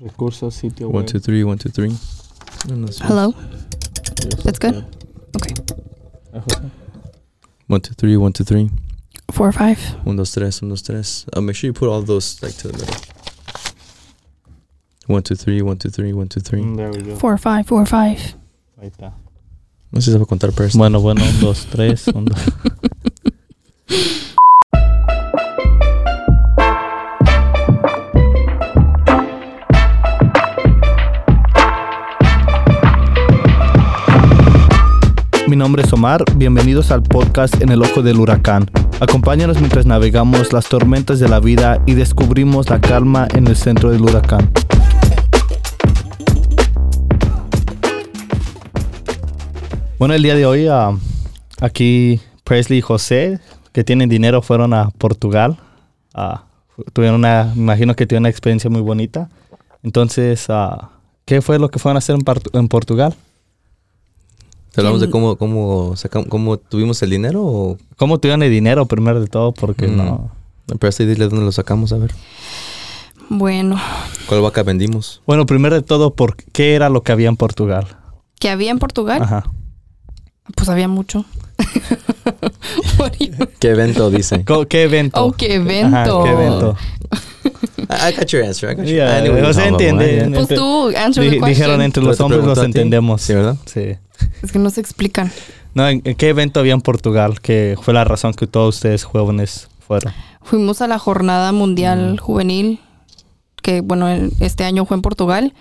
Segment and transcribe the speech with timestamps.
[0.00, 1.06] Recursos, sitio web.
[1.06, 1.90] two, three, one, two, three.
[2.68, 3.04] No, no sé.
[3.04, 3.34] Hello.
[4.24, 4.84] Yes, That's good.
[5.36, 5.54] okay.
[5.54, 5.54] Okay.
[6.34, 6.42] Ah,
[7.66, 8.70] One, two, three, one, two, three.
[9.30, 9.78] Four or five.
[10.04, 11.26] One, dos, tres, one, dos, tres.
[11.32, 12.94] Uh, make sure you put all those like to the middle.
[15.06, 16.62] One, two, three, one, two, three, one, two, three.
[16.62, 17.16] Mm, There we go.
[17.16, 17.66] Four or five.
[17.66, 18.18] Four or five.
[18.80, 19.12] Ahí está.
[19.92, 20.78] No sé si se va a contar person.
[20.78, 22.06] Bueno, bueno, un, dos, tres.
[22.08, 22.38] Un, dos.
[35.60, 38.64] nombre es Omar, bienvenidos al podcast En el Ojo del Huracán.
[38.98, 43.90] Acompáñanos mientras navegamos las tormentas de la vida y descubrimos la calma en el centro
[43.90, 44.50] del huracán.
[49.98, 50.96] Bueno, el día de hoy ah,
[51.60, 53.38] aquí Presley y José,
[53.74, 55.58] que tienen dinero, fueron a Portugal.
[56.14, 56.44] Ah,
[56.94, 59.28] tuvieron una, imagino que tuvieron una experiencia muy bonita.
[59.82, 60.88] Entonces, ah,
[61.26, 62.16] ¿qué fue lo que fueron a hacer
[62.54, 63.14] en Portugal?
[64.72, 68.86] ¿Te hablamos de cómo, cómo, sacamos, cómo tuvimos el dinero o ¿Cómo tuvieron el dinero
[68.86, 69.52] primero de todo?
[69.52, 69.96] Porque Mm.
[69.96, 70.30] no...
[70.78, 72.14] Presley, dile dónde lo sacamos, a ver.
[73.28, 73.76] Bueno,
[74.28, 75.20] ¿Cuál vaca vendimos?
[75.26, 77.86] Bueno, primero de todo, ¿por qué era lo que había en Portugal?
[78.38, 79.22] ¿qué había en Portugal?
[79.22, 79.44] Ajá.
[80.54, 81.24] Pues había mucho.
[83.58, 84.44] ¿Qué evento dice?
[84.68, 85.24] ¿Qué evento?
[85.24, 85.96] oh, qué evento.
[85.96, 86.76] Ajá, ¿qué evento?
[87.90, 88.70] I, got your answer.
[88.70, 90.30] I got your Yeah, José talking about, entiende.
[90.36, 91.48] Pues tú, answer the question.
[91.48, 93.22] dijeron entre los hombres los entendemos.
[93.22, 93.56] Sí, ¿verdad?
[93.66, 93.96] Sí.
[94.42, 95.30] Es que no se explican.
[95.74, 97.40] No, ¿en, qué evento había en Portugal?
[97.40, 100.12] Que fue la razón que todos ustedes jóvenes fueron.
[100.42, 102.80] Fuimos a la Jornada Mundial Juvenil,
[103.62, 104.08] que bueno,
[104.40, 105.54] este año fue en Portugal,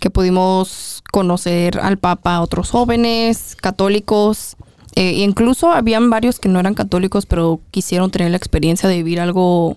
[0.00, 4.56] que pudimos conocer al Papa, a otros jóvenes, católicos,
[4.96, 9.20] eh, incluso habían varios que no eran católicos, pero quisieron tener la experiencia de vivir
[9.20, 9.76] algo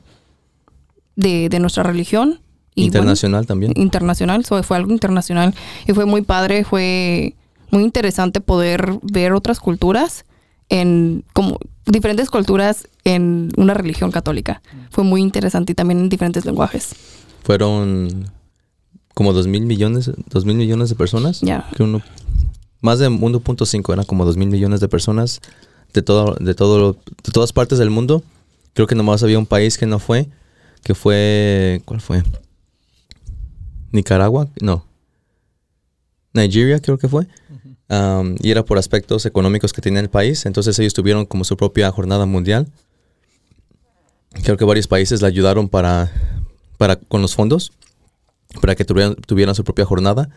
[1.20, 2.40] de, de nuestra religión.
[2.76, 3.74] Y bueno, Internacional también.
[3.76, 5.54] internacional, so, fue algo internacional
[5.86, 7.36] y fue muy padre, fue
[7.72, 10.26] muy interesante poder ver otras culturas
[10.70, 14.62] en como diferentes culturas en una religión católica.
[14.92, 16.96] Fue muy interesante y también en diferentes lenguajes.
[17.44, 18.30] Fueron
[19.14, 21.42] como dos mil millones, dos mil millones de personas.
[21.42, 21.68] Ya.
[21.76, 22.02] Que uno,
[22.82, 25.42] más de 1.5 eran como dos mil millones de personas
[25.94, 28.24] de todo, de todo, de todas partes del mundo.
[28.74, 30.30] Creo que nomás había un país que no fue,
[30.84, 32.24] que fue, ¿cuál fue?
[33.92, 34.86] Nicaragua, no.
[36.34, 37.28] Nigeria creo que fue.
[37.90, 40.46] Um, y era por aspectos económicos que tenía el país.
[40.46, 42.68] Entonces ellos tuvieron como su propia jornada mundial.
[44.44, 46.12] Creo que varios países le ayudaron para,
[46.78, 47.72] para con los fondos,
[48.62, 50.30] para que tuvieran, tuvieran su propia jornada,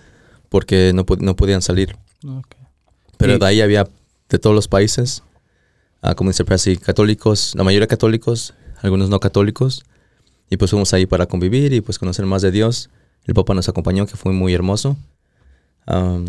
[0.48, 1.94] porque no, no podían salir.
[3.18, 3.86] Pero Y- de ahí había
[4.30, 5.22] de todos los países,
[6.00, 9.84] ah, como dice Presi, católicos, la mayoría católicos, algunos no católicos.
[10.52, 12.90] Y pues fuimos ahí para convivir y pues conocer más de Dios.
[13.24, 14.98] El Papa nos acompañó, que fue muy hermoso.
[15.86, 16.26] Am,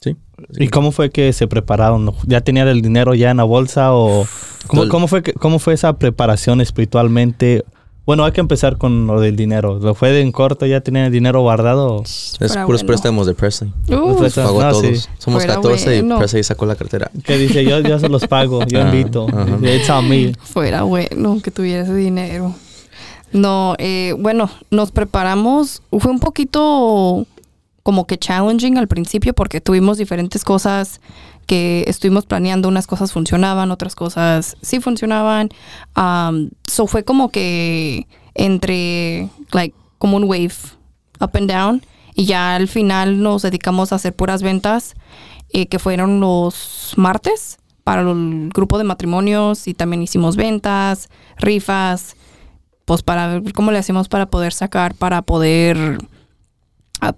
[0.00, 0.16] sí.
[0.56, 2.14] ¿Y cómo fue que se prepararon?
[2.26, 4.26] ¿Ya tenían el dinero ya en la bolsa o
[4.68, 7.62] cómo, cómo fue que, cómo fue esa preparación espiritualmente?
[8.06, 9.78] Bueno, hay que empezar con lo del dinero.
[9.80, 10.64] ¿Lo fue de en corto?
[10.64, 12.04] ¿Ya tenían el dinero guardado?
[12.04, 12.86] Es Fuera puros bueno.
[12.86, 13.70] préstamos de Presley.
[13.88, 14.86] Uh, Pues, Pagó no, todos.
[14.86, 15.08] sí.
[15.18, 16.14] Somos Fuera 14 bueno.
[16.14, 17.10] y Presley sacó la cartera.
[17.22, 19.26] Que dice, yo, yo se los pago, yo Ajá, invito.
[19.28, 19.58] ajá.
[19.74, 20.32] It's on me.
[20.40, 22.54] fuera bueno que tuviera ese dinero.
[23.32, 25.82] No, eh, bueno, nos preparamos.
[25.98, 27.26] Fue un poquito
[27.82, 31.00] como que challenging al principio porque tuvimos diferentes cosas
[31.46, 32.68] que estuvimos planeando.
[32.68, 35.50] Unas cosas funcionaban, otras cosas sí funcionaban.
[35.96, 40.54] Um, so fue como que entre, like, como un wave,
[41.20, 41.82] up and down.
[42.14, 44.94] Y ya al final nos dedicamos a hacer puras ventas,
[45.52, 52.15] eh, que fueron los martes para el grupo de matrimonios y también hicimos ventas, rifas,
[52.86, 55.98] pues para ver cómo le hacemos para poder sacar, para poder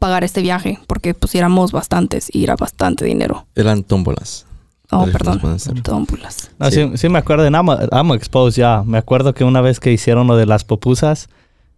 [0.01, 3.47] pagar este viaje, porque pues éramos bastantes y era bastante dinero.
[3.55, 4.47] Eran tómbolas.
[4.91, 5.41] Oh, perdón,
[5.83, 6.51] tómbolas.
[6.59, 6.91] No, sí.
[6.95, 8.83] sí me acuerdo en Amo, Amo Expose ya.
[8.87, 11.29] Me acuerdo que una vez que hicieron lo de las popusas,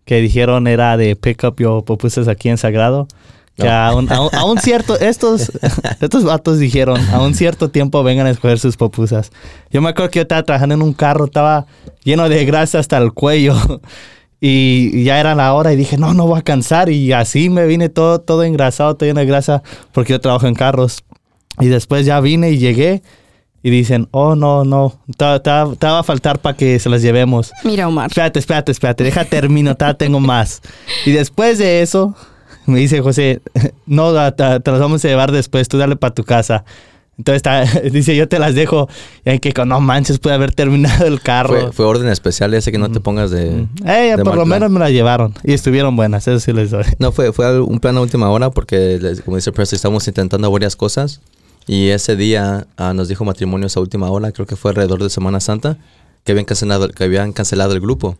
[0.04, 3.08] que dijeron era de pick up your popusas aquí en Sagrado.
[3.60, 3.72] Que No.
[3.72, 5.52] a, un, a un- a un cierto, estos,
[6.00, 9.30] estos vatos dijeron, a un cierto tiempo vengan a escoger sus popusas.
[9.70, 11.66] Yo me acuerdo que yo estaba trabajando en un carro, estaba
[12.04, 13.54] lleno de grasa hasta el cuello.
[14.42, 16.88] Y ya era la hora y dije, no, no voy a cansar.
[16.88, 19.62] Y así me vine todo, todo engrasado, todo lleno de grasa,
[19.92, 21.04] porque yo trabajo en carros.
[21.60, 23.02] Y después ya vine y llegué
[23.62, 27.02] y dicen, oh, no, no, te, te- te va a faltar para que se las
[27.02, 27.52] llevemos.
[27.64, 28.06] Mira, Omar.
[28.06, 30.62] Espérate, espérate, espérate, deja termino, todavía tengo más.
[31.04, 32.16] Y después de eso,
[32.70, 33.40] me dice José,
[33.86, 36.64] no, te, te las vamos a llevar después, tú dale para tu casa.
[37.20, 38.88] Entonces dice, yo te las dejo.
[39.24, 41.60] Y hay que, no manches, puede haber terminado el carro.
[41.60, 43.66] Fue, fue orden especial, ese que no te pongas de...
[43.84, 44.48] Eh, de por mal lo plan.
[44.48, 45.34] menos me las llevaron.
[45.44, 46.84] Y estuvieron buenas, eso sí les doy.
[46.98, 50.76] No, fue, fue un plan a última hora porque, como dice Presley, estamos intentando varias
[50.76, 51.20] cosas.
[51.66, 55.10] Y ese día ah, nos dijo matrimonios a última hora, creo que fue alrededor de
[55.10, 55.76] Semana Santa,
[56.24, 58.16] que habían cancelado, que habían cancelado el grupo.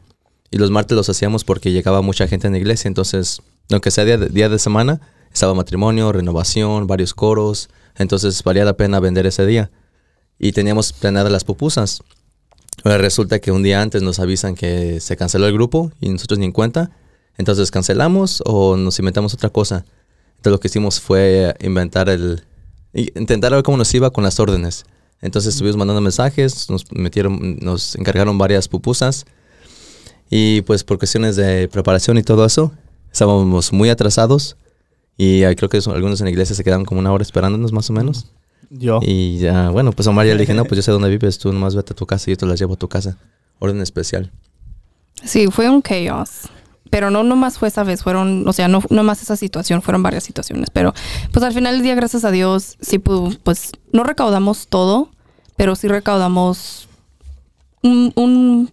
[0.50, 2.88] Y los martes los hacíamos porque llegaba mucha gente en la iglesia.
[2.88, 5.00] Entonces, aunque sea día de, día de semana,
[5.32, 7.69] estaba matrimonio, renovación, varios coros.
[7.96, 9.70] Entonces, valía la pena vender ese día.
[10.38, 12.02] Y teníamos planeadas las pupusas.
[12.84, 16.38] Ahora resulta que un día antes nos avisan que se canceló el grupo y nosotros
[16.38, 16.90] ni en cuenta.
[17.37, 19.84] Entonces cancelamos o nos inventamos otra cosa.
[20.31, 22.43] Entonces lo que hicimos fue inventar el...
[22.93, 24.84] Intentar ver cómo nos iba con las órdenes.
[25.20, 29.26] Entonces estuvimos mandando mensajes, nos metieron, nos encargaron varias pupusas.
[30.31, 32.72] Y pues por cuestiones de preparación y todo eso,
[33.12, 34.57] estábamos muy atrasados.
[35.17, 37.93] Y creo que algunos en la iglesia se quedaron como una hora esperándonos más o
[37.93, 38.27] menos.
[38.71, 39.01] Yo.
[39.03, 41.39] Y ya, bueno, pues a Omar ya le dije, no, pues yo sé dónde vives,
[41.39, 43.19] tú nomás vete a tu casa y yo te las llevo a tu casa.
[43.59, 44.31] Orden especial.
[45.23, 46.49] Sí, fue un chaos.
[46.89, 50.25] Pero no nomás fue esa vez, fueron, o sea, no nomás esa situación, fueron varias
[50.25, 50.71] situaciones.
[50.73, 50.93] Pero
[51.33, 55.11] pues al final del día, gracias a Dios, sí, pu- pues no recaudamos todo,
[55.56, 56.89] pero sí recaudamos
[57.83, 58.73] un, un,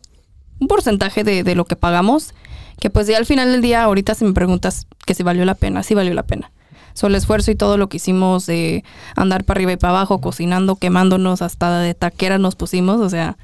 [0.59, 2.33] un porcentaje de, de lo que pagamos.
[2.79, 5.55] Que pues ya al final del día, ahorita si me preguntas que si valió la
[5.55, 6.51] pena, sí valió la pena.
[6.93, 8.83] So, el esfuerzo y todo lo que hicimos de
[9.15, 13.37] andar para arriba y para abajo, cocinando, quemándonos, hasta de taquera nos pusimos, o sea,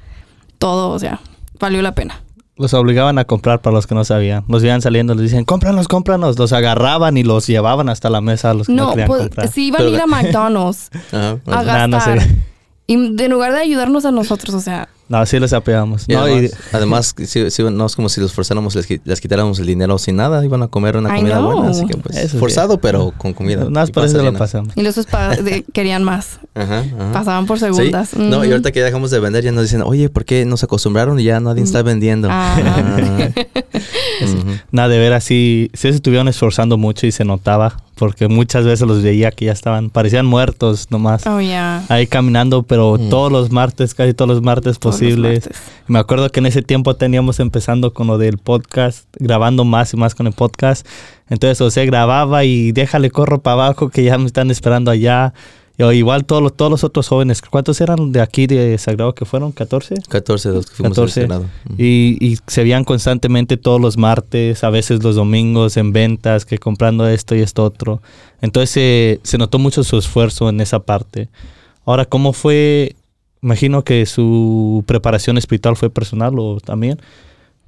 [0.58, 1.20] todo, o sea,
[1.60, 2.20] valió la pena.
[2.56, 4.44] Los obligaban a comprar para los que no sabían.
[4.48, 6.38] Los iban saliendo, les dicen, cómpranos, cómpranos.
[6.38, 9.22] Los agarraban y los llevaban hasta la mesa a los que no, No, querían pues
[9.22, 9.48] comprar.
[9.48, 12.14] si iban a ir a McDonald's a Nah, no sé.
[12.14, 12.36] gastar.
[12.86, 16.04] Y en lugar de ayudarnos a nosotros, o sea, No, sí les apoyamos.
[16.08, 19.20] Y No, y- además, además, sí- sí, no es como si los forzáramos, les, les
[19.20, 21.52] quitáramos el dinero sin nada, iban a comer una comida know.
[21.52, 22.38] buena, así que pues Eso sí.
[22.38, 23.58] forzado, pero con comida.
[23.60, 24.72] nada más y por eso lo pasamos.
[24.76, 26.40] y los de- querían más.
[26.54, 27.12] Ajá, ajá.
[27.12, 27.64] Pasaban por Sí.
[27.66, 28.14] segundas.
[28.16, 30.62] No, y ahorita que ya dejamos de vender, ya nos dicen, oye, ¿por qué nos
[30.64, 32.28] acostumbraron y ya nadie está vendiendo?
[32.30, 32.56] Ah.
[34.70, 38.86] Nada, de ver así, sí se estuvieron esforzando mucho y se notaba, porque muchas veces
[38.86, 41.26] los veía que ya estaban, parecían muertos nomás.
[41.26, 41.84] Oh, yeah.
[41.88, 43.08] Ahí caminando, pero Mm.
[43.08, 45.48] todos los martes, casi todos los martes Todos los posibles.
[45.86, 49.96] Me acuerdo que en ese tiempo teníamos empezando con lo del podcast, grabando más y
[49.96, 50.86] más con el podcast.
[51.28, 55.34] Entonces José grababa y déjale corro para abajo que ya me están esperando allá.
[55.76, 59.12] Y, o igual todos los, todos los otros jóvenes, ¿cuántos eran de aquí de Sagrado
[59.14, 59.52] que fueron?
[59.52, 60.06] ¿14?
[60.06, 61.20] 14 de los que fuimos 14.
[61.20, 61.44] al Senado.
[61.66, 61.74] Ujú.
[61.82, 66.58] Y, y se veían constantemente todos los martes, a veces los domingos en ventas, que
[66.58, 68.00] comprando esto y esto otro.
[68.40, 71.28] Entonces se- se notó mucho su esfuerzo en esa parte.
[71.84, 72.94] Ahora, ¿cómo fue?
[73.44, 76.98] Imagino que su preparación espiritual fue personal o también.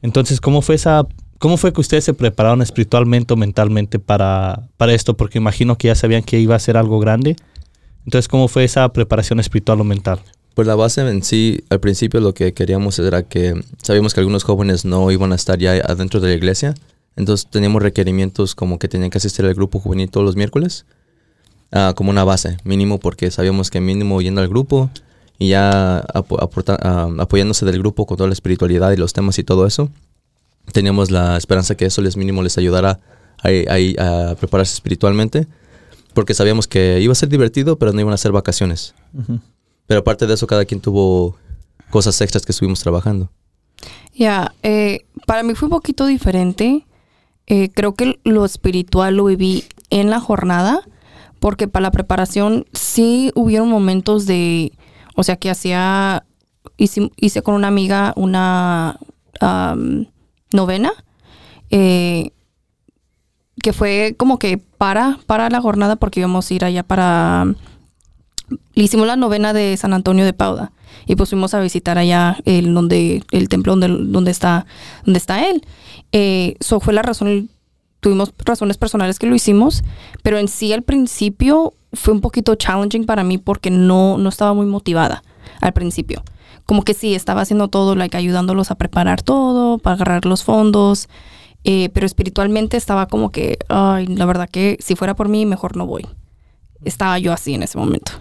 [0.01, 1.07] Entonces, ¿cómo fue esa...
[1.39, 5.19] ¿Cómo fue que ustedes se prepararon espiritualmente o mentalmente para, para esto?
[5.19, 7.37] Porque imagino que ya sabían que iba a ser algo grande.
[8.07, 10.19] Entonces, ¿cómo fue esa preparación espiritual o mental?
[10.55, 14.45] Pues la base en sí, al principio lo que queríamos era que sabíamos que algunos
[14.45, 16.75] jóvenes no iban a estar ya adentro de la iglesia,
[17.17, 20.87] entonces teníamos requerimientos como que tenían que asistir al grupo juvenil todos los miércoles,
[21.73, 24.91] ah, como una base mínimo, porque sabíamos que mínimo yendo al grupo
[25.39, 29.45] y ya aporta- ah, apoyándose del grupo con toda la espiritualidad y los temas y
[29.45, 29.91] todo eso,
[30.73, 33.01] teníamos la esperanza que eso les mínimo les ayudara
[33.43, 35.47] a, a- a prepararse espiritualmente,
[36.15, 38.95] porque sabíamos que iba a ser divertido, pero no iban a ser vacaciones.
[39.87, 41.37] Pero aparte de eso, cada quien tuvo
[41.91, 43.31] cosas extras que estuvimos trabajando.
[44.15, 46.87] Ya, eh, para mí fue un poquito diferente.
[47.47, 50.81] Eh, creo que lo espiritual lo viví en la jornada,
[51.39, 54.73] porque para la preparación sí hubieron momentos de,
[55.17, 56.25] o sea, que hacía,
[56.77, 58.99] hice, hice con una amiga una
[59.41, 60.07] am,
[60.53, 60.93] novena,
[61.71, 62.31] eh,
[63.63, 67.47] que fue como que para, para la jornada, porque íbamos a ir allá para,
[68.75, 70.73] le hicimos la novena de San Antonio de Pauda
[71.07, 74.67] y pues fuimos a visitar allá el donde el templo donde, donde está
[75.05, 75.67] donde está él.
[76.13, 77.49] Eh, eso fue la razón
[78.01, 79.83] tuvimos razones personales que lo hicimos
[80.23, 84.55] pero en sí al principio fue un poquito challenging para mí porque no no estaba
[84.55, 85.23] muy motivada
[85.61, 86.23] al principio.
[86.65, 91.09] Como que sí estaba haciendo todo like ayudándolos a preparar todo para agarrar los fondos
[91.65, 95.77] eh, pero espiritualmente estaba como que ay la verdad que si fuera por mí mejor
[95.77, 96.07] no voy
[96.85, 98.13] estaba yo así en ese momento.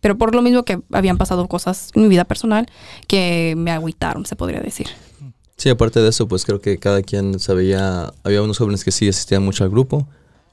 [0.00, 2.66] Pero por lo mismo que habían pasado cosas en mi vida personal
[3.06, 4.88] que me agüitaron, se podría decir.
[5.56, 9.08] Sí, aparte de eso, pues creo que cada quien sabía, había unos jóvenes que sí
[9.08, 10.06] asistían mucho al grupo,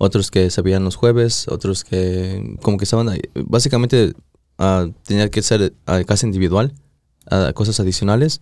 [0.03, 3.21] otros que sabían los jueves, otros que como que estaban ahí.
[3.35, 4.13] Básicamente
[4.57, 6.73] ah, tenía que ser ah, casi individual,
[7.29, 8.41] ah, cosas adicionales,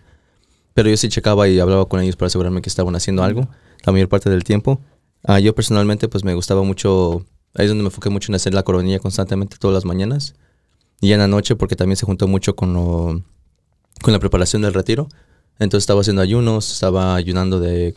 [0.73, 3.49] pero yo sí checaba y hablaba con ellos para asegurarme que estaban haciendo algo
[3.85, 4.79] la mayor parte del tiempo.
[5.43, 7.25] Yo personalmente pues me gustaba mucho,
[7.55, 10.35] ahí es donde me enfoqué mucho en hacer la coronilla constantemente todas las mañanas.
[11.01, 13.21] Y en la noche, porque también se juntó mucho con, lo-
[14.01, 15.09] con la preparación del retiro.
[15.59, 17.93] Entonces estaba haciendo ayunos, estaba ayunando de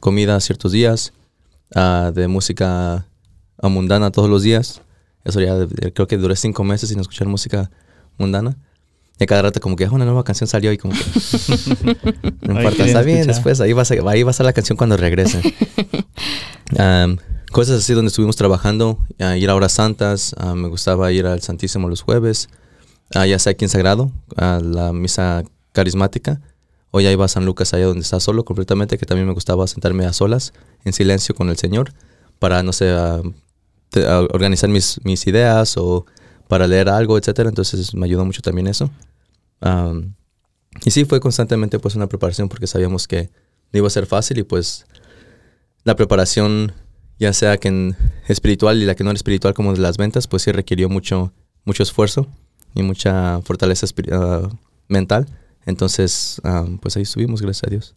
[0.00, 1.12] comida ciertos días,
[1.74, 3.06] ah, de música
[3.62, 4.82] mundana todos los días.
[5.24, 5.54] Eso ya
[5.92, 7.70] creo que duré cinco meses sin escuchar música
[8.18, 8.56] mundana.
[9.18, 11.00] Y a cada rato como que "Ah, una nueva canción salió y como que...
[12.40, 13.34] no importa, está bien, escuchar.
[13.34, 15.42] después ahí va, a, ahí va a estar la canción cuando regrese.
[16.78, 17.18] Am,
[17.52, 21.88] cosas así donde estuvimos trabajando, ir a horas santas, ah, me gustaba ir al Santísimo
[21.88, 22.48] los jueves,
[23.14, 26.40] ah, ya sea aquí en Sagrado, a la misa carismática,
[26.90, 29.66] o ya iba a San Lucas allá donde está solo completamente, que también me gustaba
[29.66, 30.52] sentarme a solas,
[30.84, 31.92] en silencio con el Señor,
[32.38, 33.22] para, no sé, a
[34.32, 36.06] organizar mis, ideas o
[36.48, 37.48] para leer algo, etcétera.
[37.48, 38.90] Entonces me ayudó mucho también eso.
[40.84, 43.30] Y sí, fue constantemente pues una preparación porque sabíamos que
[43.72, 44.86] no iba a ser fácil y pues
[45.84, 46.72] la preparación,
[47.18, 47.96] ya sea que en
[48.28, 51.32] espiritual y la que no era espiritual como de las ventas, pues sí requirió mucho,
[51.64, 52.26] mucho esfuerzo
[52.74, 54.48] y mucha fortaleza ah,
[54.88, 55.26] mental.
[55.70, 57.94] Entonces, ah, pues ahí estuvimos, gracias a Dios.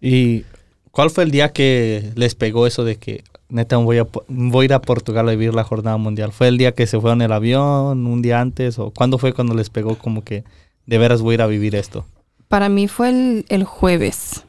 [0.00, 0.44] ¿Y
[0.90, 4.66] cuál fue el día que les pegó eso de que neta voy a, voy a
[4.66, 6.32] ir a Portugal a vivir la jornada mundial?
[6.32, 8.78] ¿Fue el día que se fueron en el avión, un día antes?
[8.78, 10.44] ¿O cuándo fue cuando les pegó como que
[10.86, 12.04] de veras voy a ir a vivir esto?
[12.48, 14.44] Para mí fue el, el jueves.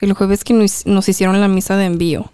[0.00, 2.30] El jueves que nos, nos hicieron la misa de envío.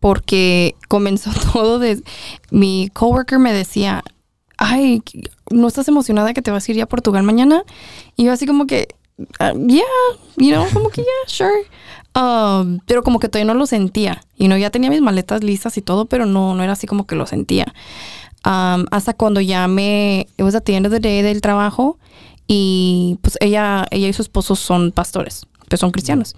[0.00, 2.02] Porque comenzó todo de...
[2.50, 4.02] Mi coworker me decía,
[4.56, 5.02] ay,
[5.50, 7.64] ¿no estás emocionada que te vas a ir a Portugal mañana?
[8.16, 8.88] Y yo así como que,
[9.38, 9.82] "Ah, yeah,
[10.36, 11.66] you know, como que yeah, sure.
[12.14, 14.20] Um, pero como que todavía no lo sentía.
[14.36, 17.06] Y no, ya tenía mis maletas listas y todo, pero no, no era así como
[17.06, 17.72] que lo sentía.
[18.44, 21.98] Um, hasta cuando ya me, it was at the end of the day del trabajo
[22.46, 26.34] y pues ella, ella y su esposo son pastores, pues son cristianos.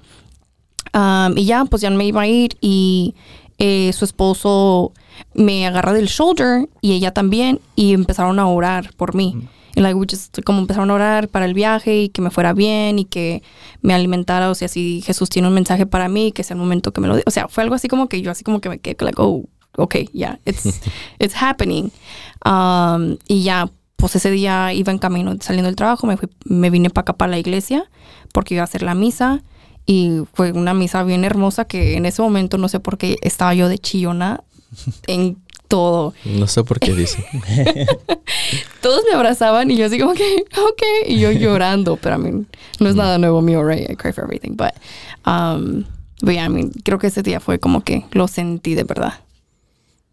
[0.93, 3.15] Um, y ya, pues ya me iba a ir y
[3.59, 4.93] eh, su esposo
[5.35, 9.49] me agarra del shoulder y ella también y empezaron a orar por mí.
[9.75, 12.53] Y like, we just- como empezaron a orar para el viaje y que me fuera
[12.53, 13.43] bien y que
[13.81, 16.93] me alimentara, o sea, si Jesús tiene un mensaje para mí, que sea el momento
[16.93, 17.23] que me lo dé.
[17.27, 19.45] O sea, fue algo así como que yo así como que me quedé like, oh,
[19.79, 20.81] okay, yeah, it's,
[21.19, 21.91] it's happening.
[22.45, 26.69] Um, y ya, pues ese día iba en camino saliendo del trabajo, me, fui, me
[26.69, 27.85] vine para acá, para la iglesia,
[28.35, 29.43] porque iba a hacer la misa.
[29.87, 33.53] Y fue una misa bien hermosa que en ese momento no sé por qué estaba
[33.55, 34.43] yo de chillona
[35.07, 35.39] en
[35.69, 36.15] todo.
[36.25, 37.25] No sé por qué dice.
[38.81, 42.47] Todos me abrazaban y yo así como que, ok, y yo llorando, pero I mean,
[42.81, 43.89] no es nada nuevo mío, right?
[43.91, 44.73] I cry for everything, but,
[45.27, 45.85] um,
[46.21, 49.21] but yeah, I mean, creo que ese día fue como que lo sentí de verdad.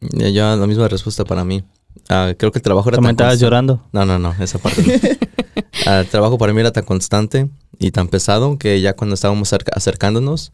[0.01, 1.63] Yo la misma respuesta para mí.
[2.07, 3.45] Ah, creo que el trabajo era ¿También tan estabas constante.
[3.45, 3.83] llorando?
[3.91, 4.93] No, no, no, esa parte no.
[5.85, 9.51] Ah, el trabajo para mí era tan constante y tan pesado que ya cuando estábamos
[9.53, 10.51] acercándonos,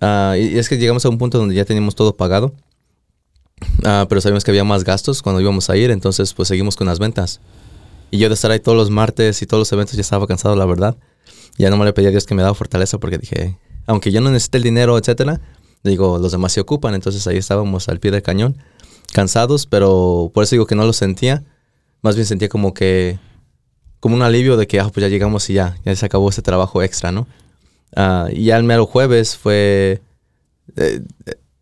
[0.00, 2.52] ah, y y es que llegamos a un punto donde ya teníamos todo pagado,
[3.84, 6.86] Ah, pero sabíamos que había más gastos cuando íbamos a ir, entonces pues seguimos con
[6.86, 7.40] las ventas.
[8.10, 10.56] Y yo de estar ahí todos los martes y todos los eventos ya estaba cansado,
[10.56, 10.96] la verdad.
[11.58, 14.20] Ya no me le pedí a Dios que me daba fortaleza porque dije, aunque yo
[14.20, 15.40] no necesite el dinero, etcétera,
[15.82, 18.56] digo, los demás se ocupan, entonces ahí estábamos al pie del cañón,
[19.12, 21.44] cansados, pero por eso digo que no lo sentía.
[22.02, 23.18] Más bien sentía como que,
[24.00, 26.42] como un alivio de que, ah, pues ya llegamos y ya, ya se acabó ese
[26.42, 27.26] trabajo extra, ¿no?
[27.94, 30.02] Ah, y ya el mero jueves fue,
[30.76, 31.02] eh,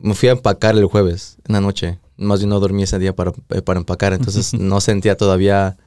[0.05, 1.99] me fui a empacar el jueves en la noche.
[2.19, 5.79] Más bien no dormí ese día para, eh, para empacar, entonces no sentía todavía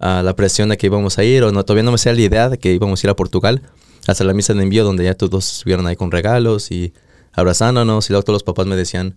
[0.00, 2.20] ah, la presión de que íbamos a ir, o no, todavía no me hacía la
[2.20, 3.62] idea de que íbamos a ir a Portugal,
[4.08, 6.92] hasta la misa de envío donde ya todos estuvieron ahí con regalos y
[7.32, 9.16] abrazándonos, y luego todos los papás me decían,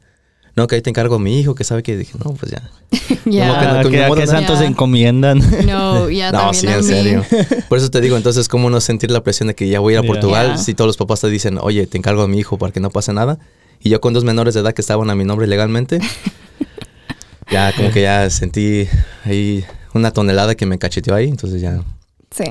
[0.55, 2.61] no, que ahí te encargo a mi hijo, que sabe que dije, no, pues ya.
[3.25, 3.59] Ya.
[3.59, 5.39] que no- Ah, que, mi a modo qué no- santos se encomiendan.
[5.65, 6.83] No, ya no, también sí, a en mí.
[6.83, 7.25] serio.
[7.69, 9.99] Por eso te digo, entonces, ¿cómo no sentir la presión de que ya voy a
[9.99, 10.07] ir a.
[10.07, 12.79] Portugal si todos los papás te dicen, oye, te encargo a mi hijo para que
[12.79, 13.39] no pase nada?
[13.79, 15.99] Y yo con dos menores de edad que estaban a mi nombre legalmente,
[17.51, 18.87] ya como que ya sentí
[19.25, 21.81] ahí una tonelada que me cacheteó ahí, entonces ya...
[22.29, 22.43] Sí.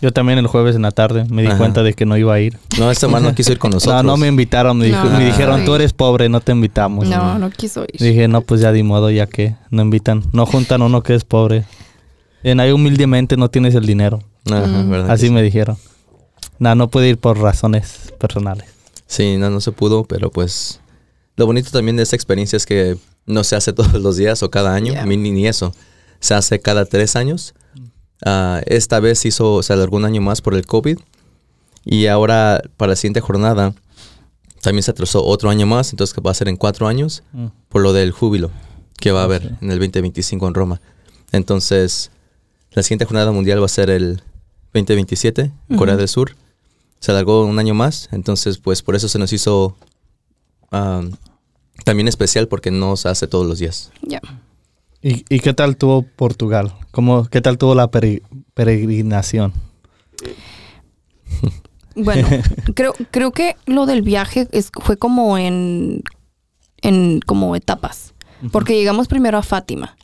[0.00, 1.58] Yo también el jueves en la tarde me di Ajá.
[1.58, 2.58] cuenta de que no iba a ir.
[2.78, 4.02] No, este man no quiso ir con nosotros.
[4.04, 4.78] No, no me invitaron.
[4.78, 5.18] Me, dijo- No.
[5.18, 7.06] me dijeron, tú eres pobre, no te invitamos.
[7.08, 8.00] No, no quiso ir.
[8.00, 10.22] Dije, no, pues ya di modo, ya que no invitan.
[10.32, 11.64] No juntan a uno que es pobre.
[12.42, 14.20] En ahí humildemente no tienes el dinero.
[14.50, 14.90] Ajá, Mm.
[14.90, 15.32] ¿verdad que Así sí?
[15.32, 15.76] me dijeron.
[16.58, 18.64] No, no puede ir por razones personales.
[19.06, 20.80] Sí, no, no se pudo, pero pues
[21.36, 22.96] lo bonito también de esta experiencia es que
[23.26, 25.02] no se hace todos los días o cada año, Yeah.
[25.02, 25.74] a mí ni, ni eso.
[26.20, 27.54] Se hace cada tres años.
[28.24, 30.98] Ah, esta vez hizo, se alargó un año más por el COVID
[31.84, 33.74] y ahora para la siguiente jornada
[34.60, 37.46] también se atrasó otro año más, entonces que va a ser en cuatro años Mm.
[37.70, 38.50] por lo del júbilo
[38.98, 40.80] que va a haber en el 2025 en Roma.
[41.32, 42.10] Entonces,
[42.72, 44.22] la siguiente jornada mundial va a ser el
[44.74, 46.36] 2027 en Corea del Sur.
[46.98, 49.74] Se alargó un año más, entonces pues por eso se nos hizo
[50.70, 51.02] ah,
[51.84, 53.90] también especial porque no se hace todos los días.
[54.02, 54.20] Ya.
[55.02, 56.74] ¿Y, y qué tal tuvo Portugal?
[56.90, 58.22] ¿Cómo, ¿Qué tal tuvo la pere-
[58.54, 59.52] peregrinación?
[61.96, 62.28] Bueno,
[62.74, 66.02] creo, creo que lo del viaje es, fue como en,
[66.82, 68.14] en como etapas.
[68.52, 69.96] Porque llegamos primero a Fátima,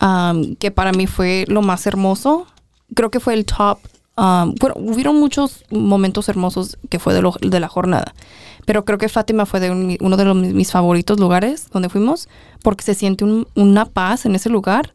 [0.00, 2.46] um, que para mí fue lo más hermoso.
[2.94, 3.80] Creo que fue el top.
[4.20, 8.14] Um, bueno, hubieron muchos momentos hermosos que fue de, lo- de la jornada.
[8.66, 12.28] Pero creo que Fátima fue de un- uno de los, mis favoritos lugares donde fuimos,
[12.62, 14.94] porque se siente un- una paz en ese lugar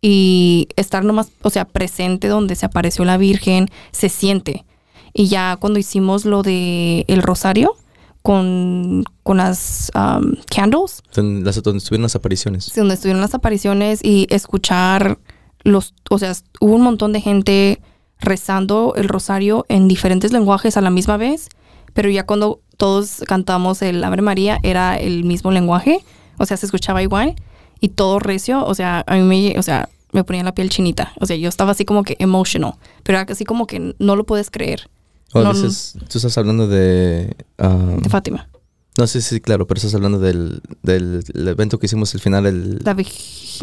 [0.00, 4.64] y estar nomás, o sea, presente donde se apareció la Virgen, se siente.
[5.12, 7.76] Y ya cuando hicimos lo de el rosario
[8.22, 12.72] con, con las um, candles, Donde, las- donde estuvieron las apariciones.
[12.74, 15.18] donde estuvieron las apariciones y escuchar
[15.64, 17.80] los, o sea, hubo un montón de gente
[18.22, 21.48] rezando el rosario en diferentes lenguajes a la misma vez,
[21.92, 25.98] pero ya cuando todos cantamos el Ave María era el mismo lenguaje,
[26.38, 27.34] o sea, se escuchaba igual
[27.80, 31.12] y todo recio, o sea, a mí me, o sea, me ponía la piel chinita,
[31.20, 34.24] o sea, yo estaba así como que emotional, pero era así como que no lo
[34.24, 34.88] puedes creer,
[35.32, 37.36] O No, dices, tú estás hablando de...
[37.58, 38.48] ah, de Fátima.
[38.98, 42.46] no sé si, claro, pero estás hablando del, del el evento que hicimos al final,
[42.46, 42.96] el, La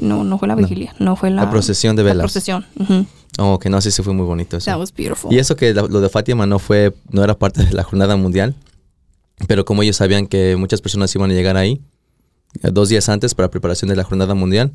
[0.02, 2.24] no, no fue la vigilia, no, fue la, la procesión de la velas.
[2.24, 2.66] procesión.
[2.80, 3.06] ujú.
[3.42, 4.66] Oh, que no, sí, sí fue muy bonito eso.
[4.66, 5.34] That was beautiful.
[5.34, 8.54] Y eso que lo de Fátima no fue, no era parte de la jornada mundial,
[9.48, 11.82] pero como ellos sabían que muchas personas iban a llegar ahí,
[12.62, 14.74] eh, dos días antes para preparación de la jornada mundial,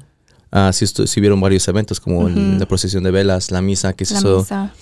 [0.50, 0.87] ah, sí,
[1.18, 4.73] hubieron varios eventos como la procesión de velas, la misa que se la hizo, misa.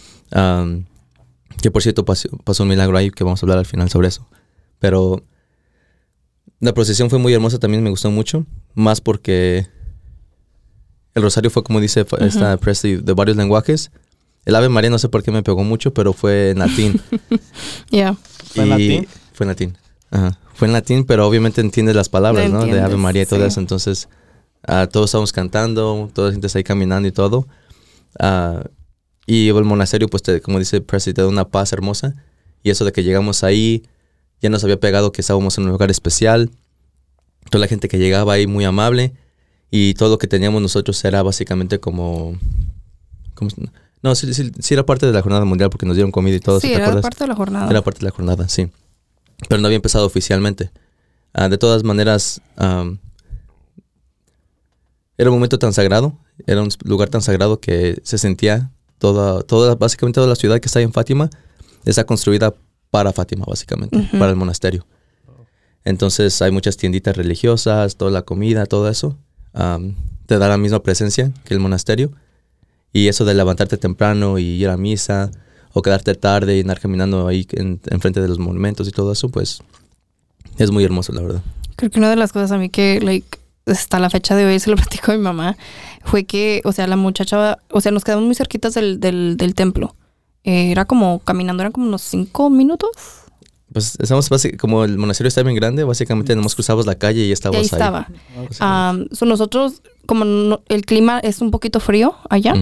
[1.61, 4.09] que por cierto pasó, pasó un milagro ahí, que vamos a hablar al final sobre
[4.09, 4.29] eso.
[4.79, 5.25] Pero
[6.61, 9.67] la procesión fue muy hermosa, también me gustó mucho, más porque
[11.15, 13.91] el rosario fue como dice esta Presley, de varios lenguajes.
[14.45, 17.01] El Ave María no sé por qué me pegó mucho, pero fue en latín.
[17.91, 18.17] Yeah.
[18.55, 19.07] ¿Fue en latín?
[19.33, 19.79] Fue en latín.
[20.11, 20.39] Ajá.
[20.55, 22.65] Fue en latín, pero obviamente entiendes las palabras, ¿no?
[22.67, 23.47] De Ave María y todo sí.
[23.47, 23.61] eso.
[23.61, 24.09] Entonces,
[24.67, 27.47] ah, todos estábamos cantando, toda la gente está ahí caminando y todo.
[28.19, 28.65] Ah,
[29.27, 32.15] y el monasterio, pues, te- como dice Presley, te da una paz hermosa.
[32.63, 33.85] Y eso de que llegamos ahí,
[34.41, 36.51] ya nos había pegado que estábamos en un lugar especial.
[37.51, 39.15] Toda la gente que llegaba ahí muy amable.
[39.75, 42.37] Y todo lo que teníamos nosotros era básicamente como...
[43.35, 43.51] como-
[44.03, 46.41] no, sí, sí, sí era parte de la jornada mundial porque nos dieron comida y
[46.41, 46.61] todo.
[46.61, 47.03] sí, ¿te era acuerdas?
[47.03, 47.71] parte de la jornada.
[47.71, 48.69] Era parte de la jornada, sí.
[49.49, 50.71] Pero no había empezado oficialmente.
[51.33, 52.99] Ah, de todas maneras, am,
[55.17, 59.75] era un momento tan sagrado, era un lugar tan sagrado que se sentía toda, toda,
[59.77, 61.31] básicamente toda la ciudad que está en Fátima
[61.85, 62.53] está construida
[62.91, 64.87] para Fátima, básicamente, para el monasterio.
[65.85, 69.17] Entonces hay muchas tienditas religiosas, toda la comida, todo eso.
[69.53, 69.95] Am,
[70.27, 72.13] te da la misma presencia que el monasterio.
[72.93, 75.31] Y eso de levantarte temprano y ir a misa,
[75.73, 79.29] o quedarte tarde y andar caminando ahí en, enfrente de los monumentos y todo eso,
[79.29, 79.63] pues
[80.59, 81.43] es muy hermoso, la verdad.
[81.77, 83.25] Creo que una de las cosas a mí que,
[83.67, 85.57] hasta la fecha de hoy se lo platico a mi mamá,
[86.05, 89.55] fue que, o sea, la muchacha, o sea, nos quedamos muy cerquitas del, del, del
[89.55, 89.97] templo.
[90.45, 92.91] Eh, era como, caminando, eran como unos cinco minutos.
[93.73, 97.57] Pues estamos como el monasterio está bien grande, básicamente nomás cruzabas la calle y estabas
[97.59, 98.09] ahí ahí.
[98.51, 98.97] estaba.
[99.13, 102.55] So nosotros, como no- el clima es un poquito frío allá,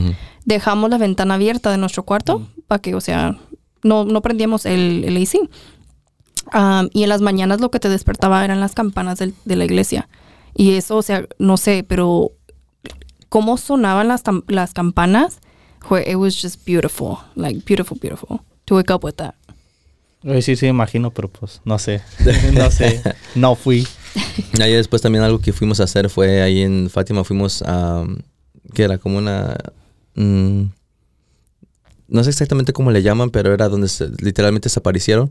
[0.44, 3.38] dejamos la ventana abierta de nuestro cuarto para que, o sea,
[3.82, 5.48] no, no prendíamos el, el AC.
[6.52, 9.64] Am, y en las mañanas lo que te despertaba eran las campanas del- de la
[9.64, 10.08] iglesia.
[10.54, 12.32] Y eso, o sea, no sé, pero
[13.28, 15.38] cómo sonaban las, tam- las campanas,
[16.06, 18.40] it was just beautiful, like beautiful, beautiful.
[18.66, 19.34] To wake up with that.
[20.42, 22.02] Sí, sí, imagino, pero pues no sé.
[22.52, 23.02] no sé.
[23.34, 23.86] No fui.
[24.60, 28.04] Ahí después también algo que fuimos a hacer fue ahí en Fátima, fuimos a,
[28.74, 29.56] que era como una,
[30.16, 30.62] mm,
[32.08, 35.30] no sé exactamente cómo le llaman, pero era donde se- literalmente desaparecieron.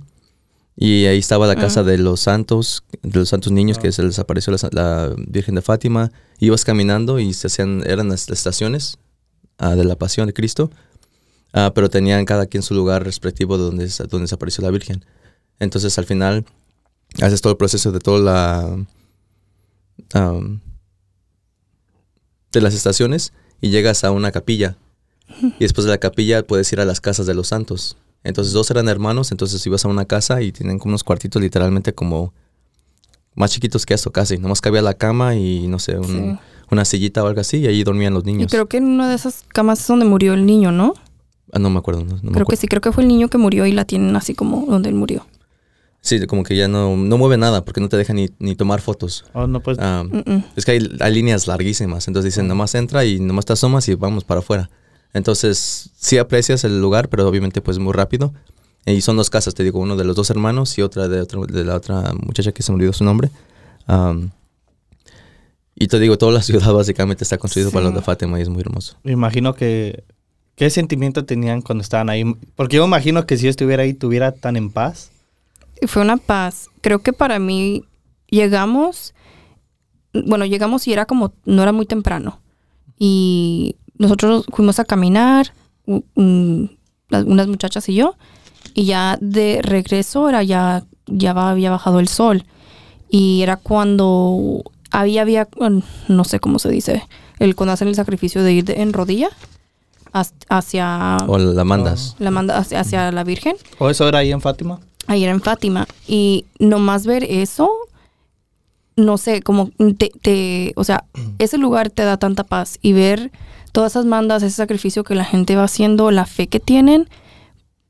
[0.82, 4.18] Y ahí estaba la casa de los santos, de los santos niños que se les
[4.18, 6.10] apareció la Virgen de Fátima.
[6.40, 8.98] Ibas caminando y se hacían, eran las estaciones
[9.58, 10.72] ah, de la Pasión de Cristo,
[11.54, 15.04] ah, pero tenían cada quien su lugar respectivo de donde, se- donde desapareció la Virgen.
[15.60, 16.46] Entonces al final
[17.22, 18.78] haces todo el proceso de toda la
[22.52, 24.76] de las estaciones y llegas a una capilla
[25.42, 28.72] y después de la capilla puedes ir a las casas de los santos entonces dos
[28.72, 32.34] eran hermanos entonces ibas a una casa y tienen como unos cuartitos literalmente como
[33.36, 36.40] más chiquitos que esto casi nomás cabía la cama y no sé un- Sí.
[36.72, 39.08] una sillita o algo así y ahí dormían los Y niños creo que en una
[39.10, 40.94] de esas camas es donde murió el niño, ¿no?
[41.54, 43.28] Ah, no me acuerdo no, no me creo que sí, creo que fue el niño
[43.30, 45.26] que murió y la tienen así como donde él murió.
[46.02, 48.80] sí como que ya no no mueve nada porque no te dejan ni, ni tomar
[48.82, 49.78] fotos Oh, no, pues.
[49.82, 50.04] Ah.
[50.56, 53.96] Es que hay, hay líneas larguísimas, entonces dicen, nomás entra y nomás te asomas y
[53.96, 54.70] vamos para afuera.
[55.14, 58.32] Entonces, sí aprecias el lugar, pero obviamente pues muy rápido.
[58.86, 61.46] Y son dos casas, te digo, uno de los dos hermanos y otra de, otro,
[61.48, 63.30] de la otra muchacha que se me olvidó su nombre.
[65.76, 67.92] Y te digo, toda la ciudad básicamente está construida para Sí.
[67.94, 68.98] los de Fátima y es muy hermoso.
[69.04, 70.04] Me imagino que...
[70.60, 72.26] ¿Qué sentimiento tenían cuando estaban ahí?
[72.58, 75.10] Porque yo imagino que si yo estuviera ahí, tuviera tan en paz.
[75.88, 76.68] Fue una paz.
[76.82, 77.86] Creo que para mí
[78.30, 79.14] llegamos,
[80.12, 82.42] bueno, llegamos y era como, no era muy temprano.
[82.98, 85.54] Y nosotros fuimos a caminar,
[85.86, 88.16] unas muchachas y yo,
[88.74, 92.44] y ya de regreso era ya, ya había bajado el sol.
[93.10, 95.48] Y era cuando había, había,
[96.10, 97.08] no sé cómo se dice,
[97.40, 99.30] el cuando hacen el sacrificio de ir en rodilla
[100.14, 102.16] hacia, O la mandas.
[102.20, 103.56] la manda, hacia, hacia la Virgen.
[103.78, 104.80] ¿O eso era ahí en Fátima?
[105.08, 105.88] ayer en Fátima.
[106.08, 107.70] Y nomás ver eso,
[108.96, 111.06] no sé, como te, te- o sea,
[111.40, 112.78] ese lugar te da tanta paz.
[112.82, 113.32] Y ver
[113.72, 117.10] todas esas mandas, ese sacrificio que la gente va haciendo, la fe que tienen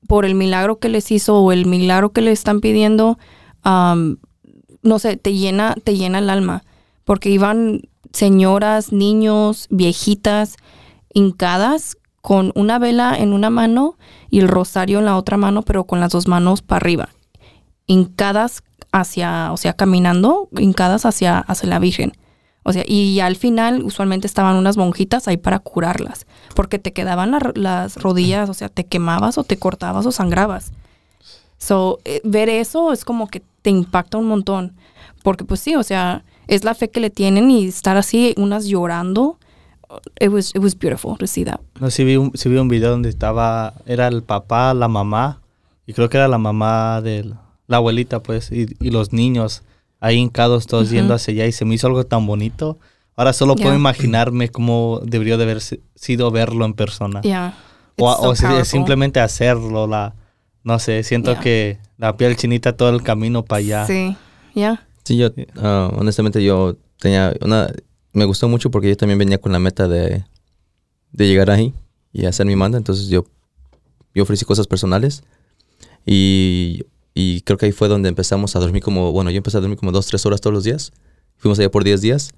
[0.07, 3.17] por el milagro que les hizo o el milagro que le están pidiendo,
[3.63, 6.63] no sé, te llena, te llena el alma,
[7.03, 7.81] porque iban
[8.13, 10.55] señoras, niños, viejitas,
[11.13, 13.97] hincadas con una vela en una mano
[14.29, 17.09] y el rosario en la otra mano, pero con las dos manos para arriba.
[17.87, 22.13] Hincadas hacia, o sea, caminando, hincadas hacia, hacia la Virgen.
[22.63, 27.31] O sea, y al final usualmente estaban unas monjitas ahí para curarlas, porque te quedaban
[27.31, 30.71] la- las rodillas, o sea, te quemabas o te cortabas o sangrabas.
[31.57, 34.75] So, eh, ver eso es como que te impacta un montón,
[35.23, 38.65] porque pues sí, o sea, es la fe que le tienen y estar así, unas
[38.65, 39.37] llorando.
[40.19, 41.59] It was, it was beautiful to see that.
[41.79, 45.41] No, sí vi, un, sí vi un video donde estaba, era el papá, la mamá,
[45.87, 47.33] y creo que era la mamá de
[47.67, 49.63] la abuelita, pues, y, y los niños
[49.99, 52.77] ahí hincados todos yendo hacia allá, y se me hizo algo tan bonito.
[53.15, 53.79] Ahora solo puedo Yeah.
[53.79, 57.21] imaginarme cómo debería de haber si- sido verlo en persona.
[57.21, 57.53] Yeah.
[57.97, 60.13] o so o si- simplemente hacerlo, la,
[60.63, 61.41] no sé, siento Yeah.
[61.41, 63.85] que la piel chinita todo el camino para allá.
[63.87, 64.15] Sí,
[64.55, 64.87] ya.
[65.03, 67.67] Sí, yo, ah, honestamente, yo tenía una.
[68.19, 70.25] Me gustó mucho porque yo también venía con la meta de,
[71.13, 71.73] de llegar ahí
[72.11, 72.77] y hacer mi manda.
[72.77, 73.23] Entonces, yo,
[74.13, 75.23] yo ofrecí cosas personales
[76.05, 79.13] y, y creo que ahí fue donde empezamos a dormir como.
[79.13, 80.91] Bueno, yo empecé a dormir como dos, tres horas todos los días.
[81.37, 82.31] Fuimos allá por 10 días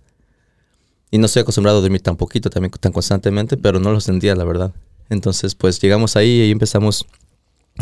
[1.10, 4.36] y no estoy acostumbrado a dormir tan poquito, también tan constantemente, pero no lo sentía,
[4.36, 4.72] la verdad.
[5.10, 7.08] Entonces, pues llegamos ahí y empezamos.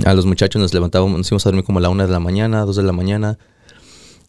[0.05, 2.21] A los muchachos nos levantábamos, nos íbamos a dormir como a la una de la
[2.21, 3.37] mañana, dos de la mañana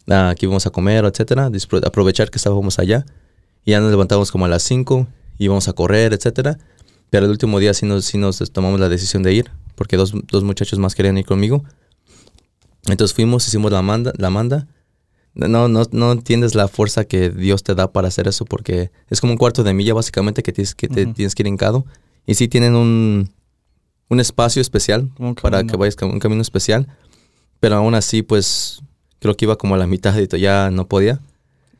[0.09, 1.49] ah, que íbamos a comer, etcétera,
[1.85, 3.05] aprovechar que estábamos allá.
[3.65, 6.57] Y ya nos levantamos como a las 5, íbamos a correr, etcétera.
[7.09, 10.13] Pero el último día sí nos, sí nos tomamos la decisión de ir, porque dos,
[10.27, 11.63] dos muchachos más querían ir conmigo.
[12.87, 14.67] Entonces fuimos, hicimos la manda, la manda.
[15.33, 19.21] No, no, no entiendes la fuerza que Dios te da para hacer eso, porque es
[19.21, 21.13] como un cuarto de milla básicamente que tienes que, te, Ujú.
[21.13, 21.85] tienes que ir hincado.
[22.25, 23.31] Y sí tienen un,
[24.09, 26.87] un espacio especial Un para que vayas un camino especial.
[27.59, 28.81] Pero aún así, pues
[29.19, 31.19] creo que iba como a la mitad y ya no podía.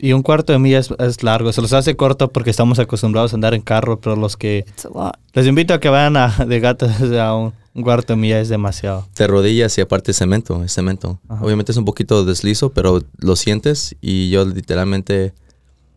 [0.04, 1.54] Y un cuarto de milla es, es largo.
[1.54, 4.66] Se los hace corto porque estamos acostumbrados a andar en carro, pero los que...
[4.68, 5.16] It's a lot.
[5.34, 8.50] Les invito a que vayan a, de gatas a un, un cuarto de milla, es
[8.50, 9.08] demasiado.
[9.14, 11.20] Te rodillas y aparte cemento, es cemento.
[11.30, 11.46] Ajá.
[11.46, 15.34] Obviamente es un poquito deslizo, pero lo sientes y yo literalmente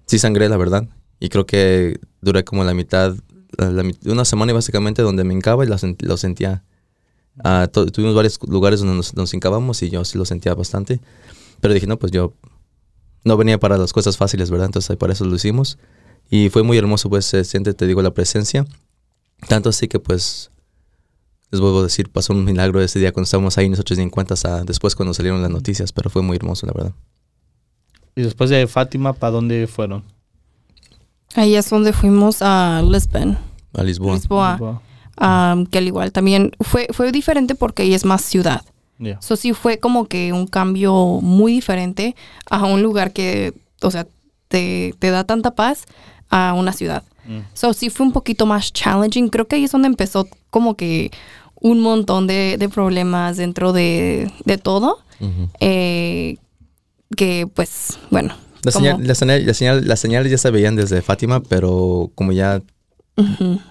[0.06, 0.86] sí sangré, la verdad.
[1.18, 3.14] Y creo que duré como la mitad,
[3.56, 6.62] la- una semana básicamente donde me hincaba y lo, sent- lo sentía.
[7.72, 11.00] Tu- tuvimos varios lugares donde nos, nos hincábamos y yo sí lo sentía bastante.
[11.60, 12.34] Pero dije, no, pues yo
[13.24, 14.66] no venía para las cosas fáciles, ¿verdad?
[14.66, 15.78] Entonces ahí para eso lo hicimos.
[16.30, 18.66] Y fue muy hermoso, pues se siente, te digo, la presencia.
[19.48, 20.50] Tanto así que pues
[21.50, 24.10] les vuelvo a decir, pasó un milagro ese día cuando estábamos ahí, nosotros ni en
[24.10, 26.92] cuenta hasta después cuando salieron las noticias, pero fue muy hermoso, la verdad.
[28.16, 30.04] Y después de Fátima, ¿para dónde fueron?
[31.34, 33.38] Ahí es donde fuimos a Lisbon,
[33.72, 34.14] A Lisboa.
[34.16, 34.82] Lisboa,
[35.20, 38.64] um, que al igual también fue, fue diferente porque ahí es más ciudad.
[38.98, 42.14] Eso sí fue como que un cambio muy diferente
[42.48, 43.52] a un lugar que,
[43.82, 44.06] o sea,
[44.48, 45.84] te, te da tanta paz
[46.30, 47.02] a una ciudad.
[47.26, 47.38] Mm.
[47.54, 49.28] So sí fue un poquito más challenging.
[49.28, 51.10] Creo que ahí es donde empezó como que
[51.60, 54.98] un montón de, de problemas dentro de, de todo.
[55.60, 56.36] Eh,
[57.16, 58.34] que pues, bueno.
[58.62, 62.10] La como- señal- la señal- la señal- las señales ya se veían desde Fátima, pero
[62.14, 62.60] como ya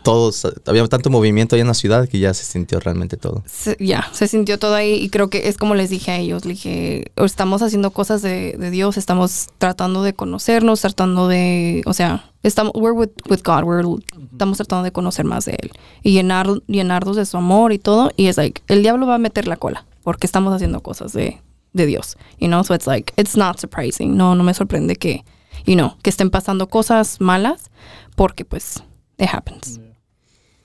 [0.04, 3.44] Todos, había tanto movimiento ahí en la ciudad que ya se sintió realmente todo.
[3.46, 6.46] se- ya, se sintió todo ahí y creo que es como les dije a ellos,
[6.46, 11.94] le dije, estamos haciendo cosas de, de Dios, estamos tratando de conocernos, tratando de, o
[11.94, 13.84] sea, estamos, we're with, with God, we're,
[14.32, 15.72] estamos tratando de conocer más de Él
[16.04, 19.20] y llenar, llenarnos de su amor y todo y es like, el diablo va a
[19.20, 21.42] meter la cola porque estamos haciendo cosas de,
[21.74, 25.24] de Dios, you know, so it's like, it's not surprising, no, no me sorprende que,
[25.66, 27.70] you know, que estén pasando cosas malas
[28.16, 28.84] porque pues,
[29.18, 29.80] it happens.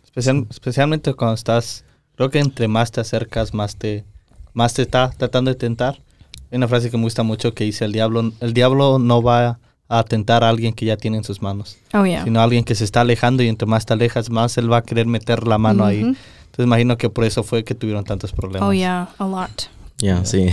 [0.05, 1.85] Especial- especialmente cuando estás,
[2.17, 4.05] creo que entre más te acercas, más te,
[4.53, 6.01] más te está tratando de tentar.
[6.51, 9.59] Hay una frase que me gusta mucho que dice, el diablo, el diablo no va
[9.91, 12.25] a atentar a alguien que ya tiene en sus manos, Oh, yeah.
[12.25, 14.79] sino a alguien que se está alejando y entre más te alejas, más él va
[14.79, 16.01] a querer meter la mano ahí.
[16.03, 16.09] Ujú.
[16.47, 18.69] Entonces imagino que por eso fue que tuvieron tantos problemas.
[18.69, 19.69] Oh, yeah, a lot.
[19.99, 20.47] Ya, sí.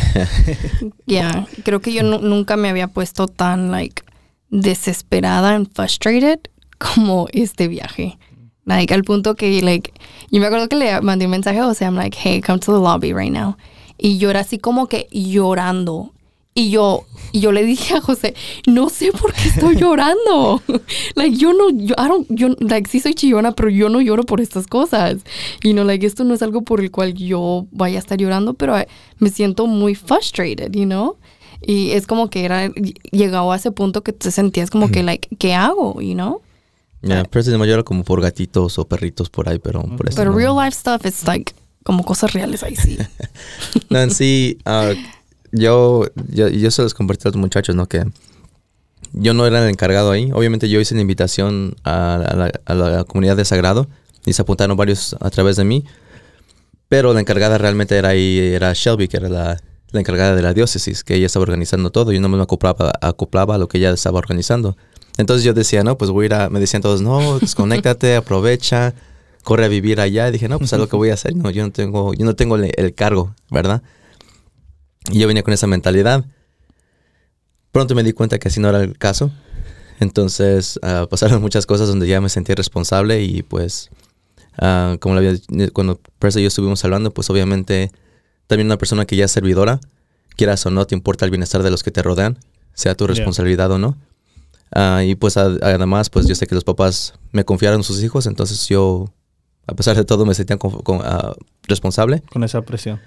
[1.06, 4.04] Yeah, creo que yo nu- nunca me había puesto tan, like,
[4.50, 6.40] desesperada and frustrated
[6.78, 8.18] como este viaje.
[8.66, 9.94] Like, al punto que, like,
[10.32, 12.74] yo me acuerdo que le mandé un mensaje a José, I'm like, hey, come to
[12.74, 13.58] the lobby right now.
[13.98, 16.12] Y yo era así como que llorando.
[16.58, 18.34] Y yo, y yo le dije a José,
[18.66, 20.62] no sé por qué estoy llorando.
[21.16, 24.24] like, yo no, yo, I don't, yo, like, sí soy chillona, pero yo no lloro
[24.24, 25.18] por estas cosas.
[25.62, 28.54] Y no, like, esto no es algo por el cual yo vaya a estar llorando,
[28.54, 28.88] pero eh,
[29.20, 31.18] me siento muy frustrated, you know?
[31.62, 32.72] Y es como que era,
[33.12, 36.42] llegado a ese punto que te sentías como que, like, ¿qué hago, you know?
[37.06, 40.18] Se me llora como por gatitos o perritos por ahí, pero por eso.
[40.18, 40.38] Pero no.
[40.38, 42.98] real life stuff, it's like, como cosas reales ahí sí.
[43.90, 44.94] No, en sí, ah,
[45.52, 47.88] yo, yo, yo se los compartí a los muchachos, ¿no?
[47.88, 48.04] Que
[49.14, 50.32] yo no era el encargado ahí.
[50.34, 53.88] Obviamente yo hice la invitación a, a la, a la comunidad de Sagrado
[54.26, 55.86] y se apuntaron varios a través de mí.
[56.90, 60.54] Pero la encargada realmente era ahí, era Shelby, que era la, la encargada de la
[60.54, 62.12] diócesis, que ella estaba organizando todo.
[62.12, 64.78] Yo no me acoplaba, acoplaba a lo que ella estaba organizando.
[65.18, 66.50] Entonces yo decía, no, pues voy a ir a...
[66.50, 68.94] Me decían todos, no, desconéctate, aprovecha,
[69.44, 70.28] corre a vivir allá.
[70.28, 71.36] Y dije, no, pues es lo que voy a hacer.
[71.36, 73.82] No, yo no tengo, yo no tengo el, el cargo, ¿verdad?
[75.12, 76.26] Y yo venía con esa mentalidad.
[77.72, 79.32] Pronto me di cuenta que así no era el caso.
[80.00, 83.90] Entonces ah, pasaron muchas cosas donde ya me sentí responsable y pues,
[84.60, 85.40] ah, como lo había,
[85.72, 87.92] cuando Presa y yo estuvimos hablando, pues obviamente
[88.48, 89.80] también una persona que ya es servidora,
[90.36, 92.38] quieras o no, te importa el bienestar de los que te rodean,
[92.74, 93.16] sea tu Yeah.
[93.16, 93.98] responsabilidad o no.
[94.72, 98.68] Ah, y pues además, pues yo sé que los papás me confiaron sus hijos, entonces
[98.68, 99.14] yo,
[99.68, 102.24] a pesar de todo, me sentía con- ah, responsable.
[102.32, 103.00] Con esa presión.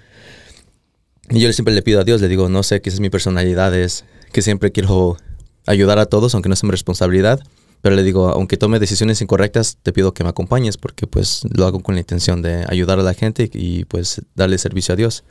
[1.29, 4.03] Y yo siempre le pido a Dios, le digo, no sé, es mi personalidad, es
[4.31, 5.17] que siempre quiero
[5.67, 7.39] ayudar a todos, aunque no sea mi responsabilidad.
[7.81, 11.65] Pero le digo, aunque tome decisiones incorrectas, te pido que me acompañes, porque pues lo
[11.65, 15.23] hago con la intención de ayudar a la gente y, pues darle servicio a Dios.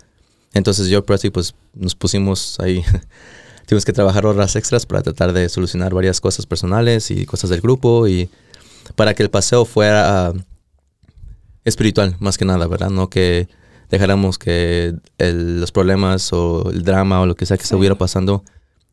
[0.55, 2.83] Entonces yo, Presley, pues nos pusimos ahí,
[3.69, 7.61] tuvimos que trabajar horas extras para tratar de solucionar varias cosas personales y cosas del
[7.61, 8.29] grupo y
[8.97, 10.33] para que el paseo fuera ah,
[11.65, 12.89] espiritual, más que nada, ¿verdad?
[12.91, 13.47] No que
[13.91, 17.75] dejáramos que el- los problemas o el drama o lo que sea que Sí.
[17.75, 18.43] estuviera pasando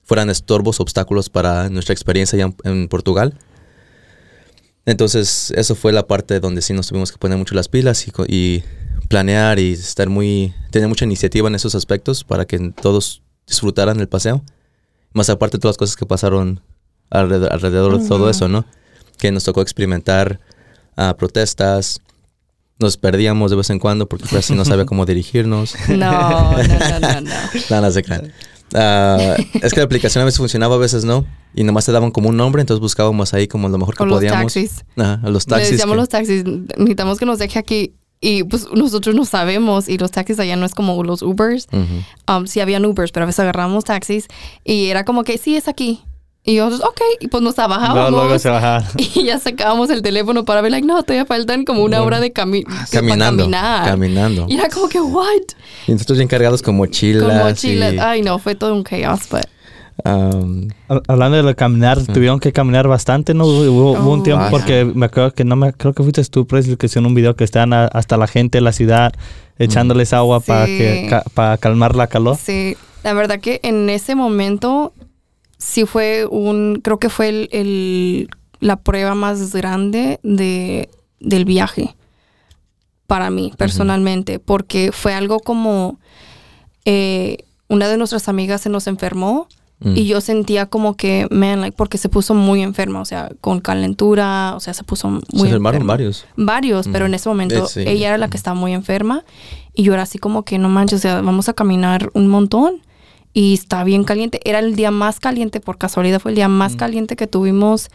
[0.04, 3.34] fueran estorbos, obstáculos para nuestra experiencia allá en, en Portugal.
[4.86, 8.12] Entonces, eso fue la parte donde sí nos tuvimos que poner mucho las pilas y,
[8.28, 8.64] y
[9.10, 14.08] planear y estar muy, tener mucha iniciativa en esos aspectos para que todos disfrutaran el
[14.08, 14.44] paseo.
[15.16, 16.60] Más aparte todas las cosas que pasaron
[17.10, 18.66] alrededor, alrededor de todo eso, ¿no?
[19.18, 20.40] Que nos tocó experimentar
[20.98, 22.02] ah, protestas,
[22.80, 25.74] nos perdíamos de vez en cuando porque pues no sabía cómo dirigirnos.
[25.90, 27.30] No, no, no, no, no.
[27.70, 28.32] No, no se crean.
[28.74, 31.26] Ah, es que la aplicación a veces funcionaba, a veces no.
[31.54, 34.10] Y nomás te daban como un nombre, entonces buscábamos ahí como lo mejor que Con
[34.10, 34.54] los podíamos.
[34.54, 34.84] taxis.
[34.98, 35.72] Ajá, los Le taxis.
[35.72, 37.94] decíamos que- los taxis, necesitamos que nos deje aquí.
[38.22, 39.88] Y pues nosotros no sabemos.
[39.90, 41.68] Y los taxis allá no es como los Ubers.
[41.72, 42.34] Ujú.
[42.38, 44.28] Um, sí habían Ubers, pero a veces agarramos taxis.
[44.64, 46.02] Y era como que sí, es aquí.
[46.48, 47.02] Y nosotros, ok.
[47.22, 48.12] Y pues nos bajábamos.
[48.12, 48.84] luego se baja.
[49.16, 52.32] Y ya sacábamos el teléfono para ver, like, no, todavía faltan como una hora de
[52.32, 53.44] cami Caminando.
[53.44, 53.86] caminar.
[53.86, 54.46] Caminando.
[54.48, 55.26] Y era como que, what?
[55.88, 57.24] Y nosotros bien cargados con mochilas.
[57.24, 57.94] Con mochilas.
[57.94, 59.46] y, Ay, no, fue todo un chaos, but
[60.04, 63.46] um, Hab- Hablando de caminar, tuvieron que caminar bastante, ¿no?
[63.46, 64.24] Hubo, hubo un Oh.
[64.24, 67.16] tiempo porque me acuerdo que no me creo que fuiste tú, Presley, que hicieron un
[67.16, 69.14] video que estaban a- hasta la gente de la ciudad
[69.58, 72.36] echándoles agua para que ca- para calmar la calor.
[72.38, 74.94] Sí, la verdad que en ese momento
[75.58, 78.30] sí fue un, creo que fue el, el-
[78.60, 81.96] la prueba más grande de, del viaje
[83.08, 86.00] para mí personalmente, porque fue algo como
[86.86, 89.48] eh, una de nuestras amigas se nos enfermó
[89.80, 89.96] mm.
[89.98, 93.60] y yo sentía como que, man, like, porque se puso muy enferma, o sea, con
[93.60, 95.94] calentura, o sea, se puso muy se enfermaron enferma.
[95.94, 96.26] varios.
[96.36, 97.08] Varios, pero Mm.
[97.08, 97.82] en ese momento sí.
[97.82, 99.24] ella era la que estaba muy enferma
[99.74, 102.82] y yo era así como que no manches, o sea, vamos a caminar un montón
[103.34, 104.40] y está bien caliente.
[104.46, 106.52] Era el día más caliente, por casualidad fue el día Mm.
[106.58, 107.90] más caliente que tuvimos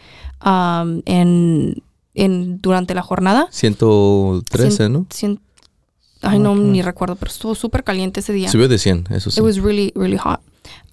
[1.05, 1.81] en,
[2.13, 3.47] en durante la jornada.
[3.51, 5.05] 113, ¿no?
[5.09, 5.39] Cien-
[6.21, 8.49] ay, no, ni recuerdo, pero estuvo súper caliente ese día.
[8.49, 9.39] Subió de 100, eso sí.
[9.39, 10.41] It was really, really hot.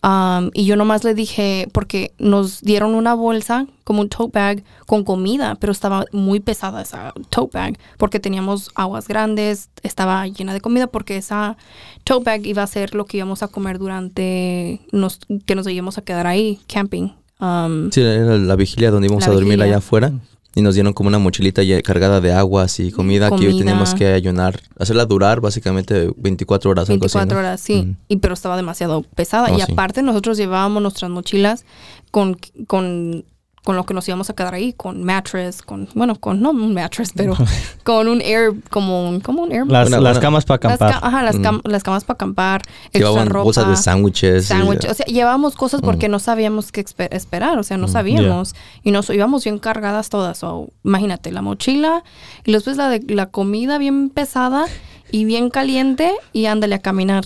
[0.01, 4.65] Um, y yo nomás le dije, porque nos dieron una bolsa, como un tote bag,
[4.87, 10.55] con comida, pero estaba muy pesada esa tote bag, porque teníamos aguas grandes, estaba llena
[10.55, 11.57] de comida, porque esa
[12.05, 15.99] tote bag iba a ser lo que íbamos a comer durante, nos, que nos íbamos
[15.99, 17.11] a quedar ahí, camping.
[17.41, 19.65] Um, Sí, era la vigilia donde íbamos a dormir vigilia.
[19.67, 20.13] allá afuera.
[20.59, 24.09] Y nos dieron como una mochilita cargada de aguas y comida, que hoy teníamos que
[24.09, 26.91] ayunar, hacerla durar básicamente 24 horas.
[26.91, 27.39] algo así, 24 ¿no?
[27.39, 27.83] horas, sí.
[27.83, 27.97] Mm.
[28.09, 29.51] Y pero estaba demasiado pesada.
[29.53, 29.71] Oh, y sí.
[29.71, 31.65] aparte nosotros llevábamos nuestras mochilas
[32.11, 33.25] con, con,
[33.65, 36.73] con lo que nos íbamos a quedar ahí, con mattress, con, bueno, con, no un
[36.75, 37.35] mattress, pero
[37.85, 39.67] con un air, como un, como un air.
[39.67, 41.09] Las, Una- las una- camas para Las ca- acampar.
[41.09, 43.45] ajá, las, cam- las camas para acampar, Llevaban ropa.
[43.45, 44.45] bolsas de sándwiches.
[44.45, 44.85] y- sándwich.
[44.87, 48.55] O sea, llevábamos cosas porque no sabíamos qué esperar, o sea, no sabíamos.
[48.83, 50.39] Y nos íbamos bien cargadas todas.
[50.39, 52.05] So, imagínate, la mochila
[52.45, 54.67] y después la de la comida bien pesada
[55.11, 57.25] y bien caliente y ándale a caminar.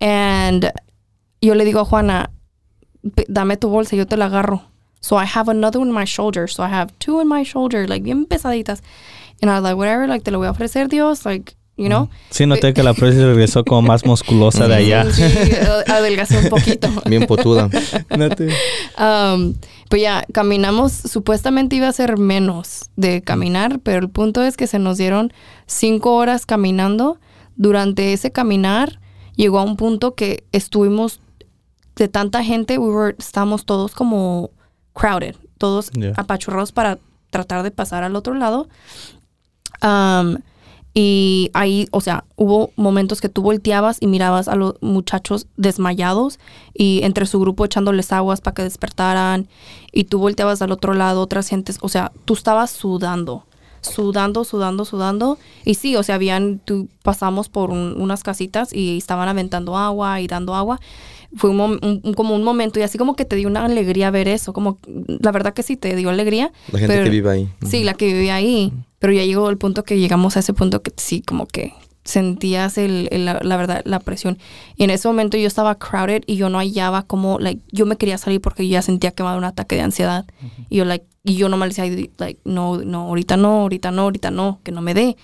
[0.00, 0.70] And
[1.40, 2.30] yo le digo a Juana,
[3.14, 4.62] "P- dame tu bolsa, yo te la agarro.
[5.02, 6.46] So I have another one in my shoulder.
[6.46, 8.80] So I have two in my shoulder, like bien pesaditas.
[9.42, 12.08] And I was like, whatever, like te lo voy a ofrecer, Dios, like, you know.
[12.30, 15.10] Sí, noté que la Preci regresó como más musculosa de allá.
[15.10, 15.22] Sí,
[15.88, 16.88] adelgacé un poquito.
[17.06, 17.68] Bien potuda.
[18.96, 19.54] Um,
[19.90, 24.68] pues ya, caminamos, supuestamente iba a ser menos de caminar, pero el punto es que
[24.68, 25.32] se nos dieron
[25.66, 27.18] cinco horas caminando.
[27.56, 29.00] Durante ese caminar
[29.34, 31.20] llegó a un punto que estuvimos
[31.96, 34.50] de tanta gente, we were, estábamos todos como
[34.94, 36.14] crowded, todos Yeah.
[36.16, 36.98] apachurrados para
[37.30, 38.68] tratar de pasar al otro lado.
[39.82, 40.36] Um,
[40.94, 46.38] y ahí, o sea, hubo momentos que tú volteabas y mirabas a los muchachos desmayados
[46.74, 49.48] y entre su grupo echándoles aguas para que despertaran
[49.90, 53.46] y tú volteabas al otro lado, otras gentes, o sea, tú estabas sudando,
[53.80, 58.98] sudando, sudando, sudando y sí, o sea, habían, tú pasamos por un- unas casitas y
[58.98, 60.78] estaban aventando agua y dando agua.
[61.36, 64.10] Fue un, un- un- como un momento y así como que te dio una alegría
[64.10, 66.52] ver eso, como la verdad que sí te dio alegría.
[66.72, 67.48] La gente pero- que vive ahí.
[67.66, 68.72] Sí, la que vivía ahí.
[68.98, 71.72] Pero ya llegó el punto que llegamos a ese punto que sí, como que
[72.04, 74.36] sentías el, el- la, la verdad, la presión.
[74.76, 77.96] Y en ese momento yo estaba crowded y yo no hallaba como, like, yo me
[77.96, 80.26] quería salir porque yo ya sentía que me daba un ataque de ansiedad.
[80.68, 84.02] Y yo, like, y yo nomás le decía, like, no, no, ahorita no, ahorita no,
[84.02, 85.16] ahorita no, que no me dé.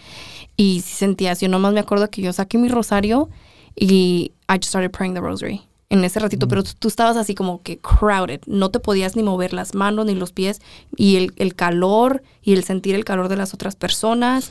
[0.57, 3.29] Y sí sentías, yo nomás me acuerdo que yo saqué mi rosario
[3.77, 7.35] y I just started praying the rosary en ese ratito, pero tú, tú estabas así
[7.35, 10.61] como que crowded, no te podías ni mover las manos ni los pies
[10.97, 14.51] y el, el calor y el sentir el calor de las otras personas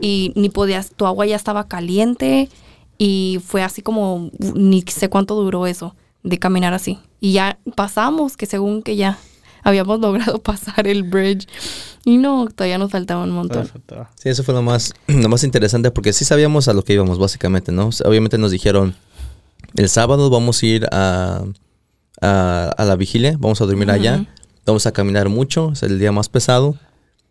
[0.00, 2.48] y ni podías, tu agua ya estaba caliente
[2.98, 6.98] y fue así como, ni sé cuánto duró eso de caminar así.
[7.20, 9.18] Y ya pasamos, que según que ya
[9.62, 11.46] habíamos logrado pasar el bridge
[12.04, 13.70] y no, todavía nos faltaba un montón.
[14.16, 17.18] Sí, eso fue lo más, lo más interesante porque sí sabíamos a lo que íbamos,
[17.18, 17.88] básicamente, ¿no?
[17.88, 18.96] O sea, Obviamente nos dijeron,
[19.76, 21.44] el sábado vamos a ir a,
[22.20, 24.26] a, a la vigilia, vamos a dormir allá,
[24.66, 26.76] vamos a caminar mucho, es el día más pesado,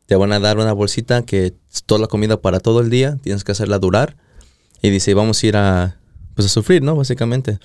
[0.07, 3.17] te van a dar una bolsita que es toda la comida para todo el día,
[3.21, 4.17] tienes que hacerla durar,
[4.81, 5.99] y dice, vamos a ir a,
[6.35, 6.95] pues a sufrir, ¿no?
[6.95, 7.59] Básicamente.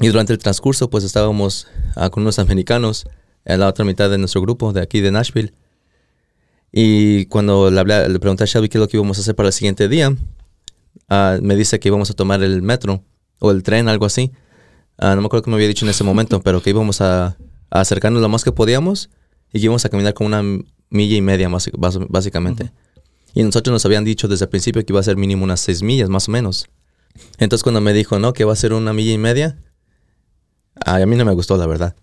[0.00, 3.06] Y durante el transcurso, pues estábamos ah, con unos americanos
[3.44, 5.52] en la otra mitad de nuestro grupo de aquí de Nashville.
[6.70, 9.34] Y cuando le, hablé- le pregunté a Shelby qué es lo que íbamos a hacer
[9.34, 10.14] para el siguiente día,
[11.08, 13.02] ah, me dice que íbamos a tomar el metro
[13.38, 14.32] o el tren, algo así.
[14.96, 17.36] Ah, no me acuerdo qué me había dicho en ese momento, pero que íbamos a,
[17.70, 19.10] a acercarnos lo más que podíamos
[19.52, 20.42] y que íbamos a caminar con una
[20.90, 21.70] milla y media, más,
[22.08, 22.72] básicamente.
[23.34, 25.82] Y nosotros nos habían dicho desde el principio que iba a ser mínimo unas seis
[25.82, 26.68] millas, más o menos.
[27.38, 29.58] Entonces cuando me dijo, no, que va a ser una milla y media,
[30.84, 31.94] ay, a mí no me gustó, la verdad.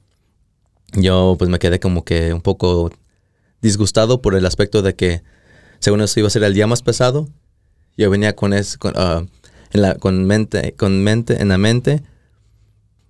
[0.93, 2.91] Yo pues me quedé como que un poco
[3.61, 5.23] disgustado por el aspecto de que
[5.79, 7.27] según eso iba a ser el día más pesado.
[7.97, 9.25] Yo venía con es, con, ah,
[9.71, 12.01] en la, con mente, con mente, en la mente,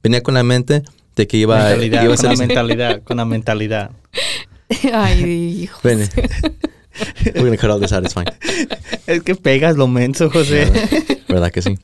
[0.03, 0.83] venía con la mente
[1.15, 3.91] de que iba, Mentalidad, iba a con ser la mentalidad, con la mentalidad.
[4.93, 5.79] Ay, hijo.
[5.83, 6.09] Ven.
[7.35, 8.25] We're gonna cut all this out, it's fine.
[9.07, 10.71] Es que pegas lo menso, José.
[11.27, 11.77] ¿Verdad que sí?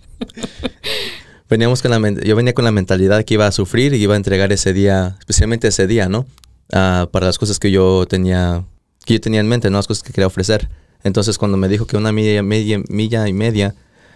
[1.50, 4.18] Veníamos con la yo venía con la mentalidad que iba a sufrir y iba a
[4.18, 6.26] entregar ese día, especialmente ese día, ¿no?
[6.72, 8.64] Ah, para las cosas que yo tenía,
[9.06, 9.78] que yo tenía en mente, ¿no?
[9.78, 10.70] Las cosas que quería ofrecer.
[11.04, 13.76] Entonces cuando me dijo que una milla, media, milla y media,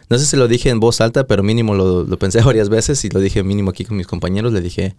[0.10, 3.04] no sé si lo dije en voz alta, pero mínimo lo, lo pensé varias veces
[3.06, 4.96] y lo dije mínimo aquí con mis compañeros, le dije,